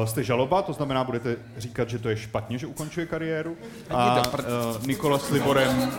Uh, 0.02 0.08
jste 0.08 0.24
žaloba, 0.24 0.62
to 0.62 0.74
znamená, 0.74 1.04
budete 1.04 1.36
říkat, 1.58 1.90
že 1.90 2.00
to 2.00 2.10
je 2.10 2.18
špatně, 2.18 2.58
že 2.58 2.68
ukončuje 2.68 3.06
kariéru. 3.06 3.58
A 3.90 4.22
uh, 4.40 4.88
Nikola 4.88 5.20
s 5.20 5.30
Liborem 5.30 5.92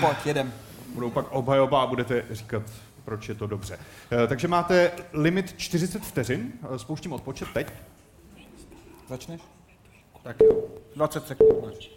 Pojď, 0.00 0.26
jedem. 0.26 0.52
budou 0.94 1.10
pak 1.10 1.32
obhajoba 1.32 1.82
a 1.82 1.86
budete 1.86 2.24
říkat, 2.30 2.62
proč 3.04 3.28
je 3.28 3.34
to 3.34 3.46
dobře. 3.46 3.78
Uh, 4.12 4.28
takže 4.28 4.48
máte 4.48 4.92
limit 5.12 5.54
40 5.56 6.02
vteřin, 6.02 6.52
Uh, 6.70 6.76
spouštím 6.76 7.12
odpočet 7.12 7.48
teď. 7.54 7.66
Začneš? 9.08 9.40
Tak 10.22 10.36
jo. 10.40 10.62
20 10.96 11.26
sekund. 11.26 11.64
máš. 11.66 11.90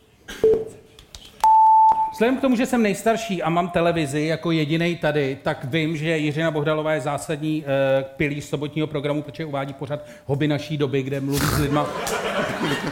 Vzhledem 2.18 2.38
k 2.38 2.42
tomu, 2.42 2.56
že 2.56 2.66
jsem 2.66 2.82
nejstarší 2.84 3.44
a 3.44 3.50
mám 3.50 3.70
televizi 3.70 4.22
jako 4.22 4.52
jediný 4.52 4.96
tady, 4.96 5.38
tak 5.44 5.64
vím, 5.64 5.98
že 5.98 6.18
Jiřina 6.18 6.52
Bohdalová 6.52 6.94
je 6.94 7.02
zásadní 7.02 7.64
uh, 7.64 7.68
pilíř 8.16 8.44
sobotního 8.44 8.88
programu, 8.88 9.22
protože 9.22 9.46
uvádí 9.46 9.74
pořad 9.74 10.06
Hobby 10.26 10.48
naší 10.48 10.78
doby, 10.78 11.04
kde 11.04 11.22
mluví 11.22 11.46
s 11.46 11.60
lidma, 11.60 11.88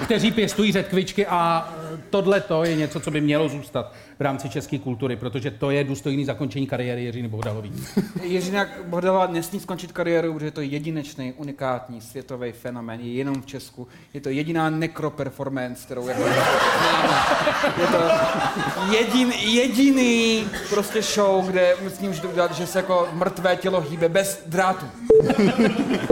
kteří 0.04 0.32
pěstují 0.32 0.72
řetkvičky 0.72 1.26
a 1.28 1.70
tohle 2.10 2.41
to 2.41 2.63
je 2.63 2.76
něco, 2.76 3.00
co 3.00 3.12
by 3.12 3.21
mělo 3.21 3.50
zůstat 3.50 3.93
v 4.19 4.21
rámci 4.21 4.50
české 4.50 4.80
kultury, 4.80 5.15
protože 5.15 5.52
to 5.52 5.71
je 5.71 5.84
důstojný 5.84 6.26
zakončení 6.26 6.67
kariéry 6.67 7.04
Jiřiny 7.04 7.28
Bohdalový. 7.28 7.74
Jiřina 8.24 8.65
Bohdalová 8.86 9.28
nesmí 9.28 9.60
skončit 9.60 9.91
kariéru, 9.91 10.34
protože 10.34 10.45
je 10.45 10.52
to 10.52 10.62
jedinečný, 10.62 11.34
unikátní 11.38 12.02
světový 12.02 12.52
fenomén, 12.52 13.00
je 13.00 13.13
jenom 13.13 13.41
v 13.41 13.45
Česku. 13.45 13.88
Je 14.13 14.21
to 14.21 14.30
jediná 14.30 14.69
nekroperformance, 14.69 15.86
kterou 15.86 16.08
jako. 16.08 16.21
Je 17.82 17.88
to 17.88 17.98
jedin, 18.91 19.32
jediný 19.32 20.48
prostě 20.69 21.02
show, 21.02 21.45
kde 21.45 21.76
s 21.88 22.00
ním 22.00 22.12
můžete 22.12 22.28
udělat, 22.28 22.56
že 22.56 22.67
se 22.67 22.80
jako 22.80 23.08
mrtvé 23.13 23.56
tělo 23.56 23.82
hýbe 23.82 24.10
bez 24.10 24.43
drátu. 24.45 24.86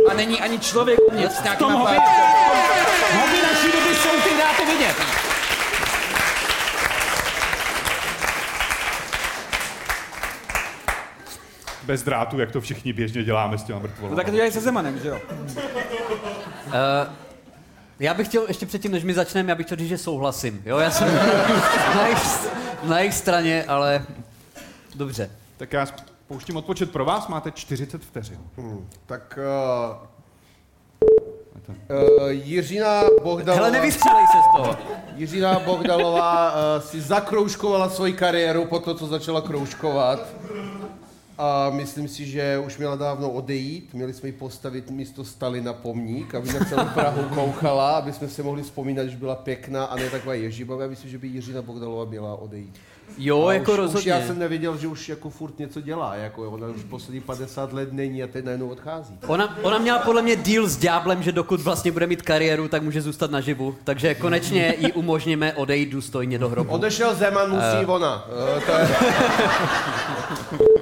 A 0.10 0.14
není 0.14 0.42
ani 0.42 0.60
člověk 0.60 1.00
tom 1.64 1.74
hobby, 1.74 1.98
hobby 3.16 3.42
naší 3.44 3.72
doby 3.72 3.96
jsou 3.96 4.10
ty 4.24 4.36
dráty 4.36 4.66
vidět. 4.72 5.23
Bez 11.86 12.04
drátu, 12.04 12.40
jak 12.40 12.52
to 12.52 12.62
všichni 12.62 12.94
běžně 12.94 13.24
děláme 13.24 13.58
s 13.58 13.64
těma 13.64 13.80
mrtvolama. 13.80 14.10
No 14.12 14.16
tak 14.16 14.26
to 14.26 14.32
dělají 14.32 14.52
se 14.52 14.62
Zemanem, 14.62 15.00
že 15.00 15.08
jo? 15.08 15.20
Uh, 16.68 16.72
já 18.00 18.14
bych 18.14 18.28
chtěl, 18.28 18.46
ještě 18.48 18.66
předtím, 18.66 18.92
než 18.92 19.04
my 19.04 19.14
začneme, 19.14 19.50
já 19.50 19.56
bych 19.56 19.66
chtěl 19.66 19.78
říct, 19.78 19.90
že 19.90 19.98
souhlasím. 19.98 20.62
Jo, 20.66 20.78
já 20.78 20.92
jsem 20.92 21.16
na 21.96 22.04
jejich, 22.04 22.50
na 22.84 23.00
jejich 23.00 23.14
straně, 23.14 23.64
ale 23.64 24.06
dobře. 24.96 25.30
Tak 25.58 25.74
já 25.74 25.86
pouštím 26.28 26.58
odpočet 26.58 26.92
pro 26.92 27.06
vás, 27.06 27.28
máte 27.28 27.52
40 27.52 28.02
vteřin. 28.02 28.40
Hmm, 28.58 28.90
tak 29.06 29.40
uh, 29.90 30.08
uh, 31.90 32.30
Jiřina 32.30 33.02
Bohdalová... 33.24 33.66
Hele, 33.66 33.72
nevystřílej 33.72 34.26
se 34.32 34.38
z 34.38 34.58
toho. 34.58 34.78
Jiřina 35.16 35.60
Bohdalová 35.60 36.54
uh, 36.54 36.58
si 36.82 37.02
zakroužkovala 37.02 37.90
svoji 37.90 38.14
kariéru 38.14 38.66
po 38.66 38.80
to, 38.80 38.96
co 38.96 39.08
začala 39.08 39.42
kroužkovat. 39.42 40.28
A 41.44 41.70
myslím 41.70 42.08
si, 42.08 42.26
že 42.26 42.62
už 42.66 42.78
měla 42.78 42.96
dávno 42.96 43.30
odejít. 43.30 43.94
Měli 43.94 44.14
jsme 44.14 44.30
jí 44.30 44.34
postavit 44.34 44.90
místo 44.92 45.24
Stalina 45.26 45.74
pomník, 45.74 46.36
aby 46.36 46.54
na 46.54 46.66
celou 46.66 46.86
Prahu 46.94 47.24
kouchala, 47.36 47.98
aby 47.98 48.14
jsme 48.14 48.28
si 48.28 48.44
mohli 48.44 48.64
vzpomínat, 48.64 49.08
že 49.08 49.18
byla 49.18 49.36
pěkná 49.36 49.86
a 49.86 49.96
ne 49.96 50.10
taková 50.10 50.34
ježibavá. 50.34 50.88
Myslím, 50.88 51.12
že 51.12 51.18
by 51.18 51.28
Jiřina 51.28 51.62
Bohdalová 51.62 52.06
měla 52.06 52.36
odejít. 52.36 52.76
Jo, 53.18 53.46
a 53.46 53.54
jako 53.54 53.72
už, 53.72 53.78
rozhodně. 53.78 54.00
Už 54.00 54.06
já 54.22 54.28
jsem 54.28 54.40
nevěděl, 54.40 54.78
že 54.78 54.88
už 54.88 55.10
jako 55.10 55.30
furt 55.30 55.60
něco 55.60 55.82
dělá. 55.82 56.16
Jako 56.16 56.52
ona 56.52 56.68
už 56.68 56.84
poslední 56.84 57.22
50 57.22 57.74
let 57.74 57.94
není 57.94 58.24
a 58.24 58.28
teď 58.28 58.46
najednou 58.46 58.70
odchází. 58.70 59.18
Ona, 59.28 59.58
ona 59.62 59.78
měla 59.78 60.00
podle 60.00 60.22
mě 60.22 60.36
deal 60.36 60.68
s 60.68 60.78
ďáblem, 60.78 61.24
že 61.24 61.32
dokud 61.32 61.62
vlastně 61.62 61.92
bude 61.92 62.08
mít 62.08 62.22
kariéru, 62.22 62.68
tak 62.68 62.84
může 62.84 63.02
zůstat 63.02 63.32
naživu. 63.32 63.76
Takže 63.84 64.16
konečně 64.16 64.76
jí 64.80 64.92
umožníme 64.94 65.54
odejít 65.54 65.90
důstojně 65.90 66.40
do 66.40 66.50
hrobu. 66.50 66.70
Odešel 66.72 67.16
Zeman, 67.16 67.50
musí 67.50 67.84
Eh. 67.84 67.86
ona. 67.86 68.28
Uh, 68.56 68.64
to 68.64 68.72
je... 68.72 68.90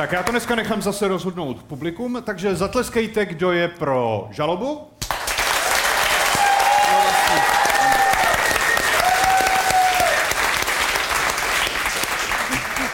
Tak 0.00 0.12
já 0.12 0.22
to 0.22 0.30
dneska 0.30 0.54
nechám 0.54 0.82
zase 0.82 1.08
rozhodnout 1.08 1.62
publikum, 1.62 2.22
takže 2.24 2.54
zatleskejte, 2.54 3.26
kdo 3.26 3.52
je 3.52 3.68
pro 3.68 4.28
žalobu. 4.30 4.88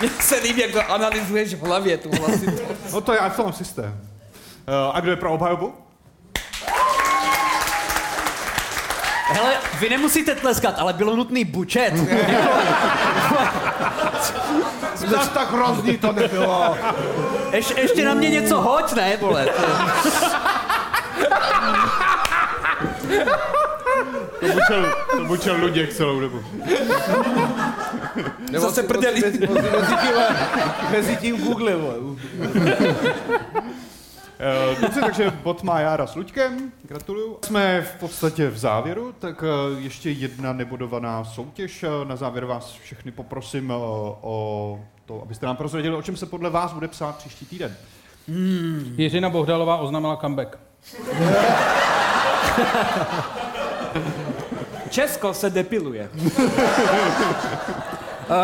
Mně 0.00 0.10
se 0.20 0.36
líbí, 0.36 0.60
jak 0.60 0.70
to 0.70 0.90
analyzuješ 0.92 1.54
v 1.54 1.62
hlavě, 1.62 1.96
tu 1.96 2.10
vlastně. 2.10 2.52
No 2.92 3.00
to 3.00 3.12
je, 3.12 3.18
v 3.30 3.36
tom 3.36 3.52
systém. 3.52 4.00
Eh, 4.68 4.72
A 4.92 5.00
kdo 5.00 5.10
je 5.10 5.16
pro 5.16 5.32
obhajobu? 5.32 5.74
Hele, 9.26 9.54
vy 9.80 9.90
nemusíte 9.90 10.34
tleskat, 10.34 10.74
ale 10.78 10.92
bylo 10.92 11.16
nutný 11.16 11.44
bučet. 11.44 11.94
Zas 15.06 15.28
tak 15.28 15.52
hrozný 15.52 15.98
to 15.98 16.12
nebylo. 16.12 16.76
Ješ, 17.52 17.70
ještě 17.76 18.04
na 18.04 18.14
mě 18.14 18.30
něco 18.30 18.60
hoď, 18.60 18.92
ne, 18.94 19.16
vole. 19.16 19.48
To 24.40 24.46
bučel, 24.52 24.94
to 25.16 25.24
bučel 25.24 25.56
Luděk 25.60 25.92
celou 25.94 26.20
dobu. 26.20 26.42
Nebo 28.50 28.64
Zase 28.66 28.80
si- 28.82 28.86
prdeli. 28.88 29.20
Mezi, 29.20 29.38
mezi, 29.38 29.52
mezi, 29.70 29.96
tím, 29.96 30.12
mezi 30.92 31.16
tím 31.16 31.42
Google, 31.44 31.76
vole. 31.76 31.94
Eh, 34.38 34.76
Dobře, 34.80 35.00
takže 35.00 35.30
bod 35.42 35.62
má 35.62 35.80
Jára 35.80 36.06
s 36.06 36.14
Luďkem, 36.14 36.72
gratuluju. 36.82 37.38
Jsme 37.44 37.82
v 37.82 38.00
podstatě 38.00 38.50
v 38.50 38.58
závěru, 38.58 39.14
tak 39.18 39.44
eh, 39.46 39.80
ještě 39.80 40.10
jedna 40.10 40.52
nebodovaná 40.52 41.24
soutěž. 41.24 41.82
Eh, 41.82 41.88
Na 42.04 42.16
závěr 42.16 42.44
vás 42.44 42.72
všechny 42.72 43.12
poprosím 43.12 43.70
o 43.70 44.84
to, 45.06 45.22
abyste 45.22 45.46
nám 45.46 45.56
prozradili, 45.56 45.96
o 45.96 46.02
čem 46.02 46.16
se 46.16 46.26
podle 46.26 46.50
vás 46.50 46.72
bude 46.72 46.88
psát 46.88 47.16
příští 47.16 47.46
týden. 47.46 47.76
Jiřina 48.96 49.30
Bohdalová 49.30 49.76
oznámila 49.76 50.16
comeback. 50.16 50.58
Česko 54.90 55.34
se 55.34 55.50
depiluje. 55.50 56.10
Uh, 58.28 58.34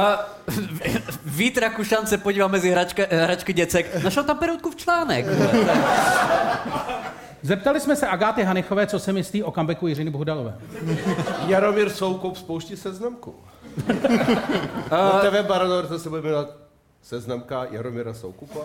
Vít 1.25 1.59
Rakušan 1.59 2.07
se 2.07 2.19
podíval 2.19 2.49
mezi 2.49 2.71
hračka, 2.71 3.03
hračky 3.11 3.53
děcek. 3.53 4.03
Našel 4.05 4.25
tam 4.25 4.39
peroutku 4.39 4.71
v 4.71 4.77
článek. 4.77 5.27
Zeptali 7.43 7.81
jsme 7.81 7.97
se 7.97 8.09
Agáty 8.09 8.43
Hanichové, 8.43 8.87
co 8.87 8.99
se 8.99 9.13
myslí 9.13 9.43
o 9.43 9.53
comebacku 9.53 9.87
Jiřiny 9.87 10.11
Bohdalové. 10.11 10.59
Jaromír 11.47 11.91
Soukup 11.91 12.37
spouští 12.37 12.77
seznamku. 12.77 13.35
Na 14.91 15.21
TV 15.21 15.47
Baranor 15.47 15.87
to 15.87 15.99
se 15.99 16.09
bude 16.09 16.23
jmenovat 16.23 16.49
seznamka 17.03 17.67
Jaromíra 17.71 18.15
Soukupa. 18.15 18.61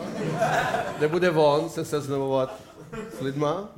Nebude 1.00 1.32
on 1.32 1.70
se 1.70 1.86
seznamovat 1.86 2.54
s 3.18 3.22
lidma 3.22 3.70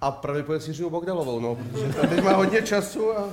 a 0.00 0.10
pravděpodobně 0.10 0.64
s 0.64 0.68
Jiřinou 0.68 0.90
Bogdalovou, 0.90 1.40
no, 1.40 1.54
protože 1.54 1.92
ta 1.92 2.06
teď 2.06 2.24
má 2.24 2.32
hodně 2.32 2.62
času 2.62 3.18
a... 3.18 3.28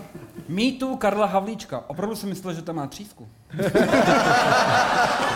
Mýtu 0.48 0.96
Karla 0.96 1.26
Havlíčka. 1.26 1.84
Opravdu 1.88 2.16
si 2.16 2.28
myslel, 2.28 2.54
že 2.54 2.62
to 2.62 2.74
má 2.74 2.88
třísku. 2.88 3.28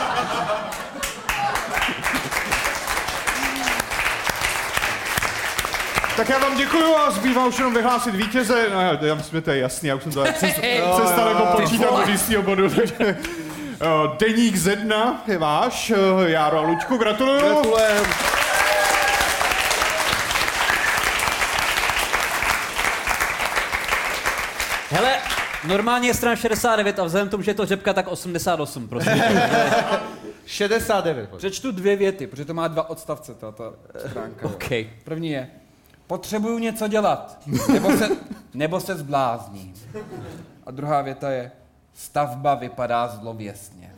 Tak 6.20 6.30
já 6.30 6.40
vám 6.40 6.58
děkuju 6.58 6.96
a 6.96 7.12
zbývá 7.12 7.46
už 7.46 7.58
jenom 7.58 7.74
vyhlásit 7.74 8.16
vítěze. 8.16 8.70
No, 8.74 8.82
já, 8.82 9.06
já 9.06 9.16
myslím, 9.16 9.38
že 9.38 9.42
to 9.42 9.52
je 9.52 9.58
jasný, 9.58 9.90
já 9.90 9.96
už 9.96 10.04
jsem 10.04 10.12
to 10.12 10.24
přestal 10.24 11.30
jako 11.30 11.62
počítat 11.62 11.90
od 11.90 12.08
jistého 12.08 12.44
bodu. 12.44 12.70
Takže, 12.70 12.96
eh, 13.00 13.18
Deník 14.20 14.56
ze 14.56 14.76
dna 14.76 15.24
je 15.28 15.38
váš. 15.38 15.92
Eh, 15.92 16.30
Járo 16.30 16.58
a 16.58 16.62
Luďku, 16.62 16.98
gratuluju. 16.98 17.40
Gratulujem. 17.40 18.06
Hele, 24.90 25.18
normálně 25.68 26.10
je 26.10 26.14
strana 26.14 26.36
69 26.36 27.00
a 27.00 27.04
vzhledem 27.04 27.28
k 27.28 27.32
tomu, 27.32 27.44
že 27.44 27.52
je 27.52 27.56
to 27.56 27.66
řepka, 27.66 27.94
tak 27.94 28.08
88, 28.08 28.88
prosím. 28.88 29.24
69. 30.46 31.30
Přečtu 31.38 31.72
dvě 31.72 31.96
věty, 31.96 32.28
protože 32.28 32.46
to 32.46 32.54
má 32.54 32.68
dva 32.68 32.90
odstavce, 32.90 33.34
tato 33.34 33.74
stránka. 34.08 34.46
OK. 34.50 34.70
První 35.04 35.30
je, 35.30 35.50
potřebuju 36.10 36.60
něco 36.60 36.88
dělat, 36.88 37.38
nebo 37.74 37.98
se, 37.98 38.10
nebo 38.54 38.80
se 38.80 38.96
zblázním. 38.96 39.74
A 40.66 40.72
druhá 40.72 41.02
věta 41.02 41.30
je, 41.30 41.52
stavba 41.94 42.56
vypadá 42.56 43.08
zlověsně. 43.08 43.94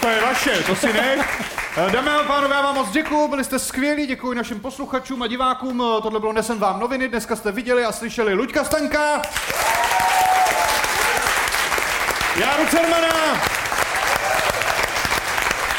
To, 0.00 0.08
je 0.08 0.20
vaše, 0.20 0.62
to 0.62 0.76
si. 0.76 0.88
Eh, 0.96 1.90
Dámy 1.90 2.10
a 2.10 2.22
pánové, 2.22 2.54
já 2.54 2.62
vám 2.62 2.74
moc 2.74 2.90
děkuju, 2.90 3.28
byli 3.28 3.44
jste 3.44 3.58
skvělí, 3.58 4.06
děkuji 4.06 4.34
našim 4.34 4.60
posluchačům 4.60 5.22
a 5.22 5.26
divákům. 5.26 5.84
Tohle 6.02 6.20
bylo 6.20 6.32
Nesem 6.32 6.58
vám 6.58 6.80
noviny, 6.80 7.08
dneska 7.08 7.36
jste 7.36 7.52
viděli 7.52 7.84
a 7.84 7.92
slyšeli 7.92 8.34
Luďka 8.34 8.64
Staňka, 8.64 9.22
Járu 12.40 12.66
Cermana, 12.66 13.42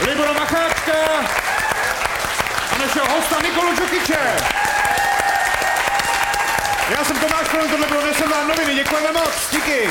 Libora 0.07 0.33
Macháčka 0.33 1.42
našeho 3.03 3.19
hosta 3.19 3.41
Nikolu 3.41 3.75
Čukiče. 3.75 4.19
Já 6.89 7.03
jsem 7.03 7.19
Tomáš 7.19 7.47
Kolem, 7.47 7.69
tohle 7.69 7.87
bylo 7.87 8.01
Nesem 8.01 8.29
noviny, 8.47 8.75
děkujeme 8.75 9.11
moc, 9.11 9.49
díky. 9.51 9.89